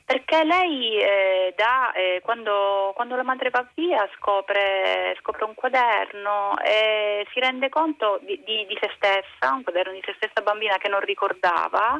Perché 0.05 0.45
lei 0.45 1.01
eh, 1.01 1.55
da, 1.57 1.93
eh, 1.93 2.21
quando, 2.23 2.93
quando, 2.97 3.15
la 3.15 3.23
madre 3.23 3.51
va 3.51 3.67
via 3.73 4.07
scopre, 4.19 5.17
scopre, 5.21 5.45
un 5.45 5.55
quaderno 5.55 6.59
e 6.59 7.25
si 7.33 7.38
rende 7.38 7.69
conto 7.69 8.21
di, 8.27 8.43
di, 8.45 8.67
di 8.67 8.77
se 8.81 8.91
stessa, 8.97 9.55
un 9.55 9.62
quaderno 9.62 9.93
di 9.93 10.03
se 10.05 10.12
stessa 10.17 10.43
bambina 10.43 10.77
che 10.79 10.88
non 10.88 11.01
ricordava 11.01 11.99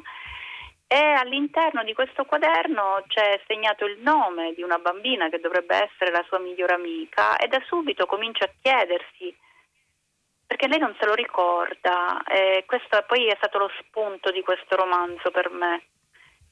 e 0.93 1.15
all'interno 1.15 1.83
di 1.85 1.95
questo 1.95 2.27
quaderno 2.27 3.03
c'è 3.07 3.41
segnato 3.47 3.87
il 3.87 3.99
nome 4.03 4.53
di 4.53 4.63
una 4.63 4.77
bambina 4.77 5.31
che 5.31 5.41
dovrebbe 5.41 5.75
essere 5.75 6.11
la 6.11 6.23
sua 6.29 6.39
migliore 6.39 6.75
amica 6.75 7.39
e 7.39 7.49
da 7.49 7.63
subito 7.65 8.05
comincia 8.05 8.45
a 8.45 8.51
chiedersi 8.61 9.35
perché 10.47 10.69
lei 10.69 10.79
non 10.79 10.95
se 11.01 11.07
lo 11.07 11.15
ricorda 11.15 12.23
e 12.25 12.65
questo 12.67 13.03
poi 13.07 13.27
è 13.29 13.35
stato 13.39 13.57
lo 13.57 13.71
spunto 13.81 14.31
di 14.31 14.43
questo 14.43 14.77
romanzo 14.77 15.31
per 15.31 15.49
me. 15.49 15.83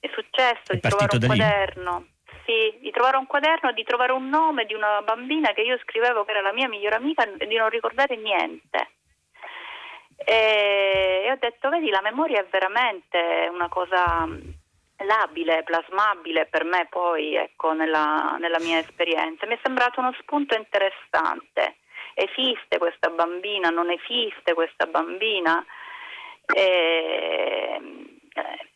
È 0.00 0.09
successo 0.14 0.72
è 0.72 0.76
di 0.76 0.81
trovare 0.81 1.18
un 1.18 1.26
quaderno. 1.26 2.07
Sì, 2.46 2.79
di 2.81 2.90
trovare 2.92 3.18
un 3.18 3.26
quaderno, 3.26 3.72
di 3.72 3.85
trovare 3.85 4.12
un 4.12 4.26
nome 4.31 4.64
di 4.64 4.72
una 4.72 5.03
bambina 5.03 5.53
che 5.53 5.61
io 5.61 5.79
scrivevo 5.83 6.24
che 6.24 6.31
era 6.31 6.40
la 6.40 6.55
mia 6.55 6.66
migliore 6.66 6.96
amica 6.96 7.31
e 7.37 7.46
di 7.46 7.57
non 7.57 7.68
ricordare 7.68 8.16
niente. 8.16 8.88
E, 10.25 11.23
e 11.25 11.31
ho 11.31 11.37
detto, 11.39 11.69
vedi, 11.69 11.91
la 11.91 12.03
memoria 12.03 12.41
è 12.41 12.47
veramente 12.51 13.49
una 13.51 13.69
cosa 13.69 14.27
labile, 15.05 15.63
plasmabile 15.63 16.47
per 16.47 16.65
me 16.65 16.87
poi, 16.91 17.35
ecco, 17.35 17.73
nella, 17.73 18.37
nella 18.39 18.59
mia 18.61 18.79
esperienza. 18.79 19.47
Mi 19.47 19.55
è 19.55 19.59
sembrato 19.63 20.01
uno 20.01 20.15
spunto 20.21 20.57
interessante. 20.57 21.77
Esiste 22.15 22.79
questa 22.79 23.09
bambina, 23.09 23.71
non 23.71 23.91
esiste 23.91 24.53
questa 24.55 24.87
bambina? 24.87 25.65
E, 26.53 27.81
eh, 28.35 28.69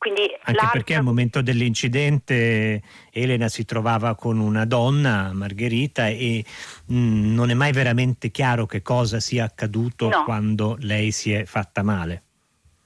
quindi 0.00 0.34
Anche 0.44 0.68
perché 0.72 0.94
al 0.94 1.02
momento 1.02 1.42
dell'incidente 1.42 2.80
Elena 3.12 3.48
si 3.48 3.64
trovava 3.64 4.14
con 4.14 4.38
una 4.38 4.64
donna, 4.64 5.30
Margherita, 5.32 6.08
e 6.08 6.44
mh, 6.86 6.94
mm, 6.94 7.34
non 7.34 7.50
è 7.50 7.54
mai 7.54 7.72
veramente 7.72 8.30
chiaro 8.30 8.66
che 8.66 8.82
cosa 8.82 9.20
sia 9.20 9.44
accaduto 9.44 10.08
no. 10.08 10.24
quando 10.24 10.76
lei 10.80 11.10
si 11.10 11.32
è 11.32 11.44
fatta 11.44 11.82
male. 11.82 12.22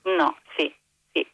No, 0.02 0.36
sì, 0.56 0.72
sì. 1.12 1.26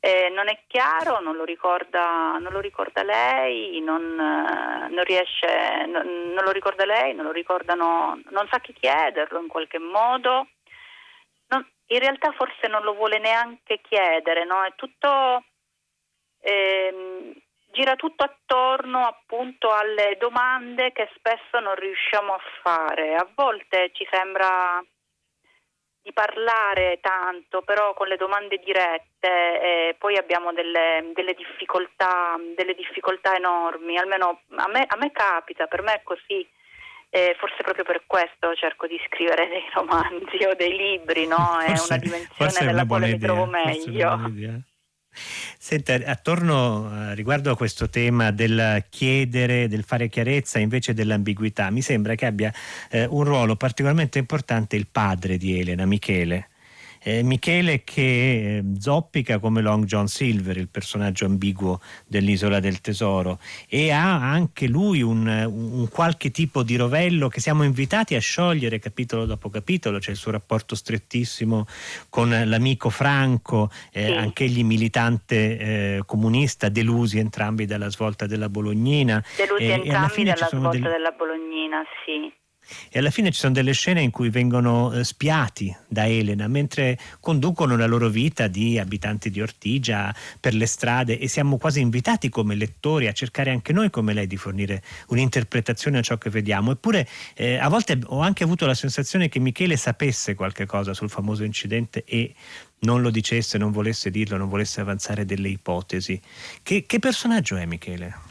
Eh, 0.00 0.30
non 0.34 0.48
è 0.48 0.60
chiaro, 0.66 1.20
non 1.20 1.36
lo 1.36 1.44
ricorda, 1.44 2.38
non 2.38 2.52
lo 2.52 2.60
ricorda 2.60 3.02
lei, 3.02 3.80
non, 3.80 4.02
eh, 4.02 4.88
non 4.88 5.04
riesce, 5.04 5.86
non, 5.86 6.32
non, 6.34 6.44
lo 6.44 6.50
ricorda 6.50 6.84
lei, 6.84 7.14
non 7.14 7.24
lo 7.24 7.32
ricordano, 7.32 8.20
non 8.30 8.46
sa 8.50 8.60
chi 8.60 8.72
chiederlo 8.72 9.40
in 9.40 9.48
qualche 9.48 9.78
modo 9.78 10.46
in 11.88 11.98
realtà 12.00 12.32
forse 12.32 12.68
non 12.68 12.82
lo 12.82 12.94
vuole 12.94 13.18
neanche 13.18 13.80
chiedere, 13.80 14.44
no? 14.44 14.62
È 14.62 14.72
tutto, 14.76 15.44
ehm, 16.40 17.32
gira 17.72 17.96
tutto 17.96 18.24
attorno 18.24 19.06
appunto 19.06 19.70
alle 19.70 20.16
domande 20.18 20.92
che 20.92 21.08
spesso 21.16 21.60
non 21.60 21.74
riusciamo 21.74 22.32
a 22.32 22.40
fare. 22.62 23.14
A 23.14 23.28
volte 23.34 23.90
ci 23.92 24.06
sembra 24.10 24.82
di 26.02 26.12
parlare 26.12 27.00
tanto, 27.02 27.62
però 27.62 27.92
con 27.92 28.08
le 28.08 28.16
domande 28.16 28.56
dirette 28.64 29.28
eh, 29.28 29.96
poi 29.98 30.16
abbiamo 30.16 30.52
delle, 30.52 31.10
delle, 31.14 31.34
difficoltà, 31.34 32.36
delle 32.56 32.74
difficoltà 32.74 33.36
enormi, 33.36 33.98
almeno 33.98 34.40
a 34.56 34.68
me, 34.68 34.84
a 34.86 34.96
me 34.96 35.12
capita, 35.12 35.66
per 35.66 35.82
me 35.82 35.94
è 35.94 36.02
così 36.02 36.48
e 37.10 37.34
forse 37.38 37.62
proprio 37.62 37.84
per 37.84 38.02
questo 38.06 38.54
cerco 38.54 38.86
di 38.86 39.00
scrivere 39.06 39.48
dei 39.48 39.64
romanzi 39.72 40.44
o 40.44 40.54
dei 40.54 40.76
libri, 40.76 41.26
no? 41.26 41.58
È 41.58 41.72
una 41.72 41.98
dimensione 41.98 42.66
nella 42.66 42.86
quale 42.86 43.06
mi 43.08 43.18
trovo 43.18 43.46
meglio. 43.46 44.08
Senta, 45.58 45.94
attorno 46.04 47.10
eh, 47.10 47.14
riguardo 47.14 47.50
a 47.50 47.56
questo 47.56 47.88
tema 47.88 48.30
del 48.30 48.84
chiedere, 48.88 49.68
del 49.68 49.84
fare 49.84 50.08
chiarezza 50.08 50.58
invece 50.58 50.94
dell'ambiguità, 50.94 51.70
mi 51.70 51.82
sembra 51.82 52.14
che 52.14 52.26
abbia 52.26 52.52
eh, 52.90 53.04
un 53.04 53.24
ruolo 53.24 53.56
particolarmente 53.56 54.18
importante 54.18 54.76
il 54.76 54.86
padre 54.86 55.36
di 55.36 55.58
Elena, 55.58 55.84
Michele. 55.86 56.48
Eh, 57.02 57.22
Michele 57.22 57.84
che 57.84 58.00
eh, 58.58 58.64
zoppica 58.78 59.38
come 59.38 59.60
Long 59.60 59.84
John 59.84 60.08
Silver, 60.08 60.56
il 60.56 60.68
personaggio 60.68 61.24
ambiguo 61.24 61.80
dell'Isola 62.06 62.60
del 62.60 62.80
Tesoro, 62.80 63.38
e 63.68 63.90
ha 63.90 64.30
anche 64.30 64.66
lui 64.66 65.02
un, 65.02 65.26
un, 65.26 65.88
qualche 65.88 66.30
tipo 66.30 66.62
di 66.62 66.76
rovello 66.76 67.28
che 67.28 67.40
siamo 67.40 67.62
invitati 67.62 68.14
a 68.14 68.20
sciogliere 68.20 68.78
capitolo 68.78 69.24
dopo 69.24 69.48
capitolo, 69.50 69.98
c'è 69.98 70.10
il 70.10 70.16
suo 70.16 70.32
rapporto 70.32 70.74
strettissimo 70.74 71.66
con 72.08 72.30
l'amico 72.46 72.90
Franco, 72.90 73.70
eh, 73.92 74.06
sì. 74.06 74.12
anch'egli 74.12 74.64
militante 74.64 75.58
eh, 75.58 76.02
comunista, 76.04 76.68
delusi 76.68 77.18
entrambi 77.18 77.66
dalla 77.66 77.88
svolta 77.90 78.26
della 78.26 78.48
Bolognina. 78.48 79.22
Delusi 79.36 79.64
e, 79.64 79.70
entrambi 79.70 80.24
dalla 80.24 80.48
svolta 80.48 80.68
delle... 80.70 80.88
della 80.88 81.14
Bolognina, 81.16 81.82
sì 82.04 82.46
e 82.90 82.98
alla 82.98 83.10
fine 83.10 83.30
ci 83.30 83.38
sono 83.38 83.52
delle 83.52 83.72
scene 83.72 84.00
in 84.02 84.10
cui 84.10 84.30
vengono 84.30 84.92
eh, 84.92 85.04
spiati 85.04 85.74
da 85.86 86.06
Elena 86.06 86.48
mentre 86.48 86.98
conducono 87.20 87.76
la 87.76 87.86
loro 87.86 88.08
vita 88.08 88.46
di 88.46 88.78
abitanti 88.78 89.30
di 89.30 89.40
Ortigia 89.40 90.14
per 90.40 90.54
le 90.54 90.66
strade 90.66 91.18
e 91.18 91.28
siamo 91.28 91.58
quasi 91.58 91.80
invitati 91.80 92.28
come 92.28 92.54
lettori 92.54 93.06
a 93.06 93.12
cercare 93.12 93.50
anche 93.50 93.72
noi 93.72 93.90
come 93.90 94.12
lei 94.12 94.26
di 94.26 94.36
fornire 94.36 94.82
un'interpretazione 95.08 95.98
a 95.98 96.02
ciò 96.02 96.18
che 96.18 96.30
vediamo 96.30 96.72
eppure 96.72 97.08
eh, 97.34 97.56
a 97.56 97.68
volte 97.68 97.98
ho 98.04 98.20
anche 98.20 98.44
avuto 98.44 98.66
la 98.66 98.74
sensazione 98.74 99.28
che 99.28 99.38
Michele 99.38 99.76
sapesse 99.76 100.34
qualche 100.34 100.66
cosa 100.66 100.94
sul 100.94 101.10
famoso 101.10 101.44
incidente 101.44 102.04
e 102.04 102.34
non 102.80 103.02
lo 103.02 103.10
dicesse, 103.10 103.58
non 103.58 103.72
volesse 103.72 104.10
dirlo, 104.10 104.36
non 104.36 104.48
volesse 104.48 104.80
avanzare 104.80 105.24
delle 105.24 105.48
ipotesi. 105.48 106.20
Che, 106.62 106.84
che 106.86 106.98
personaggio 106.98 107.56
è 107.56 107.64
Michele? 107.66 108.27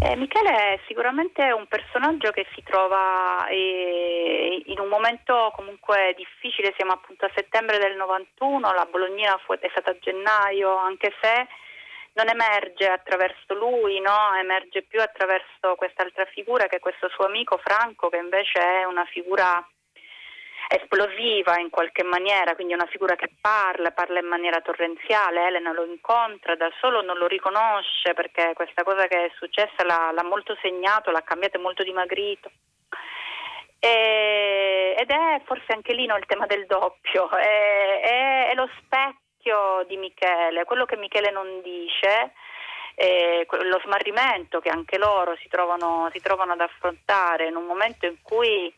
Eh, 0.00 0.16
Michele 0.16 0.74
è 0.74 0.80
sicuramente 0.86 1.50
un 1.52 1.66
personaggio 1.66 2.30
che 2.30 2.46
si 2.54 2.62
trova 2.62 3.46
eh, 3.46 4.62
in 4.66 4.78
un 4.78 4.88
momento 4.88 5.52
comunque 5.54 6.14
difficile, 6.16 6.74
siamo 6.76 6.92
appunto 6.92 7.24
a 7.24 7.30
settembre 7.34 7.78
del 7.78 7.96
91, 7.96 8.72
la 8.72 8.86
Bolognina 8.90 9.38
fu, 9.44 9.54
è 9.54 9.68
stata 9.70 9.92
a 9.92 9.98
gennaio, 9.98 10.76
anche 10.76 11.12
se 11.22 11.46
non 12.14 12.28
emerge 12.28 12.86
attraverso 12.86 13.54
lui, 13.54 14.00
no? 14.00 14.34
emerge 14.38 14.82
più 14.82 15.00
attraverso 15.00 15.74
quest'altra 15.76 16.24
figura 16.26 16.66
che 16.66 16.76
è 16.76 16.80
questo 16.80 17.08
suo 17.08 17.26
amico 17.26 17.58
Franco 17.58 18.08
che 18.08 18.18
invece 18.18 18.60
è 18.60 18.84
una 18.84 19.04
figura 19.06 19.66
esplosiva 20.68 21.58
in 21.58 21.70
qualche 21.70 22.02
maniera, 22.02 22.54
quindi 22.54 22.74
una 22.74 22.86
figura 22.86 23.16
che 23.16 23.30
parla, 23.40 23.90
parla 23.90 24.20
in 24.20 24.26
maniera 24.26 24.60
torrenziale, 24.60 25.46
Elena 25.46 25.72
lo 25.72 25.84
incontra, 25.84 26.56
da 26.56 26.70
solo 26.80 27.02
non 27.02 27.18
lo 27.18 27.26
riconosce 27.26 28.14
perché 28.14 28.52
questa 28.54 28.82
cosa 28.82 29.06
che 29.06 29.26
è 29.26 29.32
successa 29.36 29.84
l'ha, 29.84 30.10
l'ha 30.12 30.24
molto 30.24 30.56
segnato, 30.62 31.10
l'ha 31.10 31.22
cambiato 31.22 31.58
molto 31.58 31.82
dimagrito. 31.82 32.50
E, 33.78 34.94
ed 34.96 35.10
è 35.10 35.42
forse 35.44 35.72
anche 35.72 35.92
lì 35.92 36.06
no, 36.06 36.16
il 36.16 36.26
tema 36.26 36.46
del 36.46 36.64
doppio, 36.66 37.28
è, 37.30 38.00
è, 38.00 38.48
è 38.50 38.54
lo 38.54 38.68
specchio 38.78 39.84
di 39.86 39.98
Michele, 39.98 40.64
quello 40.64 40.86
che 40.86 40.96
Michele 40.96 41.30
non 41.30 41.60
dice. 41.62 42.32
Eh, 42.96 43.44
lo 43.50 43.80
smarrimento 43.82 44.60
che 44.60 44.68
anche 44.68 44.98
loro 44.98 45.34
si 45.40 45.48
trovano, 45.48 46.08
si 46.12 46.20
trovano, 46.20 46.52
ad 46.52 46.60
affrontare 46.60 47.48
in 47.48 47.56
un 47.56 47.64
momento 47.64 48.06
in 48.06 48.22
cui 48.22 48.72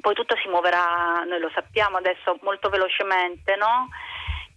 poi 0.00 0.14
tutto 0.14 0.36
si 0.36 0.48
muoverà, 0.48 1.24
noi 1.26 1.40
lo 1.40 1.50
sappiamo 1.54 1.98
adesso 1.98 2.38
molto 2.42 2.68
velocemente, 2.68 3.56
no? 3.56 3.88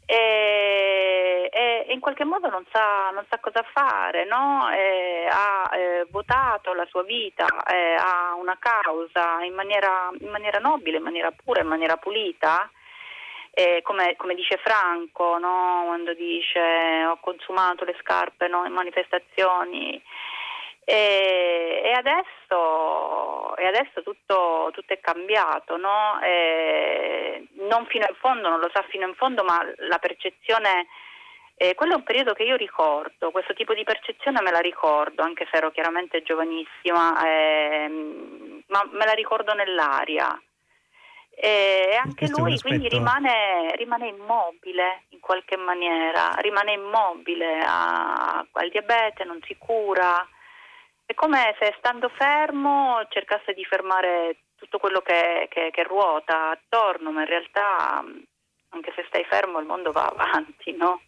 E, 0.06 1.49
e, 1.51 1.86
in 1.93 1.99
qualche 2.01 2.25
modo 2.25 2.49
non 2.49 2.65
sa, 2.71 3.10
non 3.12 3.25
sa 3.29 3.39
cosa 3.39 3.63
fare, 3.73 4.25
no? 4.25 4.65
ha 4.65 5.69
eh, 5.73 6.06
votato 6.10 6.73
la 6.73 6.86
sua 6.89 7.03
vita, 7.03 7.45
eh, 7.65 7.95
ha 7.95 8.36
una 8.36 8.58
causa 8.60 9.41
in 9.43 9.53
maniera, 9.53 10.10
in 10.19 10.29
maniera, 10.29 10.60
nobile, 10.60 10.97
in 10.97 11.03
maniera 11.03 11.32
pura, 11.32 11.62
in 11.62 11.67
maniera 11.67 11.97
pulita. 11.97 12.69
Come, 13.84 14.15
come, 14.15 14.34
dice 14.34 14.58
Franco, 14.58 15.38
no? 15.38 15.84
quando 15.86 16.15
dice 16.15 17.06
ho 17.06 17.19
consumato 17.21 17.86
le 17.86 17.95
scarpe 17.99 18.47
in 18.47 18.73
manifestazioni, 18.73 20.01
e, 20.86 21.82
e, 21.86 21.91
adesso, 21.91 23.56
e 23.56 23.65
adesso 23.65 24.04
tutto, 24.04 24.69
tutto, 24.74 24.93
è 24.93 25.00
cambiato, 25.00 25.78
no? 25.78 26.19
non 27.67 27.86
fino 27.88 28.06
in 28.08 28.15
fondo, 28.19 28.50
non 28.50 28.60
lo 28.60 28.69
sa 28.74 28.84
fino 28.89 29.08
in 29.08 29.15
fondo, 29.15 29.43
ma 29.43 29.63
la 29.78 29.98
percezione, 29.98 30.88
eh, 31.56 31.74
quello 31.76 31.93
è 31.93 31.96
un 31.96 32.04
periodo 32.04 32.34
che 32.34 32.43
io 32.43 32.56
ricordo, 32.56 33.32
questo 33.32 33.54
tipo 33.54 33.74
di 33.74 33.84
percezione 33.84 34.41
me 34.41 34.52
la 34.52 34.60
ricordo, 34.60 35.24
anche 35.24 35.48
se 35.50 35.58
ero 35.58 35.72
chiaramente 35.72 36.22
giovanissima, 36.22 37.26
eh, 37.26 37.88
ma 38.67 38.89
me 38.91 39.06
la 39.06 39.13
ricordo 39.13 39.54
nell'aria. 39.54 40.38
E 41.36 42.00
anche 42.00 42.28
lui 42.28 42.60
quindi 42.60 42.88
rimane, 42.88 43.74
rimane, 43.76 44.08
immobile 44.08 45.06
in 45.10 45.19
qualche 45.19 45.58
maniera, 45.58 46.30
rimane 46.38 46.74
immobile 46.74 47.60
a, 47.65 48.46
al 48.52 48.69
diabete, 48.69 49.24
non 49.24 49.39
si 49.48 49.58
cura, 49.58 50.28
è 51.05 51.13
come 51.13 51.55
se 51.59 51.75
stando 51.77 52.09
fermo 52.09 53.05
cercasse 53.09 53.53
di 53.53 53.63
fermare 53.65 54.37
tutto 54.55 54.77
quello 54.77 55.01
che, 55.01 55.47
che, 55.49 55.69
che 55.71 55.83
ruota 55.83 56.51
attorno, 56.51 57.11
ma 57.11 57.21
in 57.21 57.27
realtà 57.27 58.03
anche 58.69 58.91
se 58.95 59.03
stai 59.07 59.25
fermo 59.25 59.59
il 59.59 59.65
mondo 59.65 59.91
va 59.91 60.05
avanti, 60.05 60.75
no? 60.75 61.01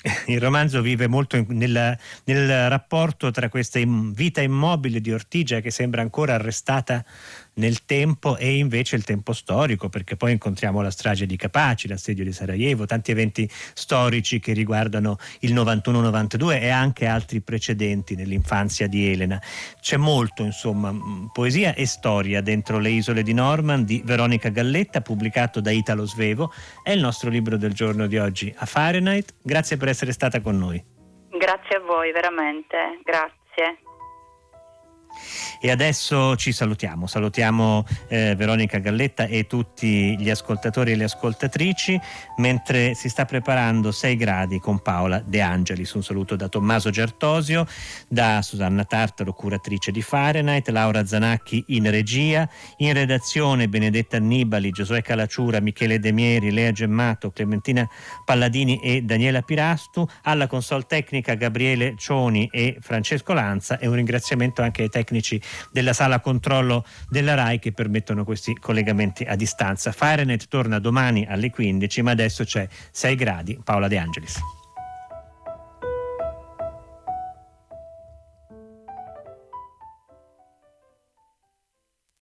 Il 0.26 0.40
romanzo 0.40 0.80
vive 0.80 1.08
molto 1.08 1.42
nel, 1.48 1.98
nel 2.24 2.68
rapporto 2.68 3.30
tra 3.30 3.48
questa 3.48 3.80
vita 3.84 4.40
immobile 4.40 5.00
di 5.00 5.12
Ortigia 5.12 5.60
che 5.60 5.70
sembra 5.70 6.02
ancora 6.02 6.34
arrestata 6.34 7.04
nel 7.58 7.84
tempo 7.84 8.36
e 8.36 8.56
invece 8.56 8.96
il 8.96 9.04
tempo 9.04 9.32
storico, 9.32 9.88
perché 9.88 10.16
poi 10.16 10.32
incontriamo 10.32 10.80
la 10.80 10.90
strage 10.90 11.26
di 11.26 11.36
Capaci, 11.36 11.88
l'assedio 11.88 12.24
di 12.24 12.32
Sarajevo, 12.32 12.86
tanti 12.86 13.10
eventi 13.10 13.48
storici 13.50 14.40
che 14.40 14.52
riguardano 14.52 15.18
il 15.40 15.54
91-92 15.54 16.60
e 16.60 16.68
anche 16.70 17.06
altri 17.06 17.40
precedenti 17.40 18.14
nell'infanzia 18.14 18.86
di 18.88 19.10
Elena. 19.10 19.40
C'è 19.80 19.96
molto, 19.96 20.42
insomma, 20.42 20.94
poesia 21.32 21.74
e 21.74 21.86
storia 21.86 22.40
dentro 22.40 22.78
le 22.78 22.90
isole 22.90 23.22
di 23.22 23.34
Norman 23.34 23.84
di 23.84 24.02
Veronica 24.04 24.48
Galletta, 24.48 25.00
pubblicato 25.00 25.60
da 25.60 25.70
Italo 25.70 26.06
Svevo. 26.06 26.52
È 26.82 26.90
il 26.90 27.00
nostro 27.00 27.30
libro 27.30 27.56
del 27.56 27.72
giorno 27.72 28.06
di 28.06 28.18
oggi 28.18 28.52
a 28.56 28.66
Fahrenheit. 28.66 29.34
Grazie 29.42 29.76
per 29.76 29.88
essere 29.88 30.12
stata 30.12 30.40
con 30.40 30.58
noi. 30.58 30.82
Grazie 31.30 31.76
a 31.76 31.80
voi, 31.80 32.12
veramente. 32.12 33.00
Grazie. 33.04 33.87
E 35.60 35.70
adesso 35.70 36.36
ci 36.36 36.52
salutiamo, 36.52 37.06
salutiamo 37.06 37.84
eh, 38.08 38.34
Veronica 38.36 38.78
Galletta 38.78 39.24
e 39.24 39.46
tutti 39.46 40.16
gli 40.16 40.30
ascoltatori 40.30 40.92
e 40.92 40.96
le 40.96 41.04
ascoltatrici 41.04 41.98
mentre 42.36 42.94
si 42.94 43.08
sta 43.08 43.24
preparando 43.24 43.90
6 43.90 44.16
gradi 44.16 44.60
con 44.60 44.80
Paola 44.80 45.20
De 45.20 45.40
Angelis. 45.40 45.92
Un 45.92 46.04
saluto 46.04 46.36
da 46.36 46.48
Tommaso 46.48 46.90
Gertosio, 46.90 47.66
da 48.08 48.40
Susanna 48.42 48.84
Tartaro, 48.84 49.32
curatrice 49.32 49.90
di 49.90 50.00
Fahrenheit, 50.00 50.68
Laura 50.68 51.04
Zanacchi 51.04 51.64
in 51.68 51.90
regia, 51.90 52.48
in 52.76 52.92
redazione 52.92 53.68
Benedetta 53.68 54.18
Annibali, 54.18 54.70
Giosuè 54.70 55.02
Calacciura, 55.02 55.60
Michele 55.60 55.98
Demieri, 55.98 56.52
Lea 56.52 56.70
Gemmato, 56.70 57.30
Clementina 57.30 57.88
Palladini 58.24 58.80
e 58.80 59.02
Daniela 59.02 59.42
Pirastu, 59.42 60.06
alla 60.22 60.46
consol 60.46 60.86
tecnica 60.86 61.34
Gabriele 61.34 61.94
Cioni 61.96 62.48
e 62.52 62.76
Francesco 62.80 63.32
Lanza 63.32 63.78
e 63.78 63.88
un 63.88 63.94
ringraziamento 63.94 64.62
anche 64.62 64.82
ai 64.82 64.88
tecnici 64.88 65.06
della 65.70 65.92
sala 65.92 66.20
controllo 66.20 66.84
della 67.08 67.34
RAI 67.34 67.58
che 67.58 67.72
permettono 67.72 68.24
questi 68.24 68.54
collegamenti 68.54 69.24
a 69.24 69.36
distanza. 69.36 69.92
Fahrenheit 69.92 70.48
torna 70.48 70.78
domani 70.78 71.26
alle 71.28 71.50
15, 71.50 72.02
ma 72.02 72.10
adesso 72.10 72.44
c'è 72.44 72.66
6 72.90 73.14
gradi. 73.14 73.58
Paola 73.62 73.88
De 73.88 73.98
Angelis. 73.98 74.57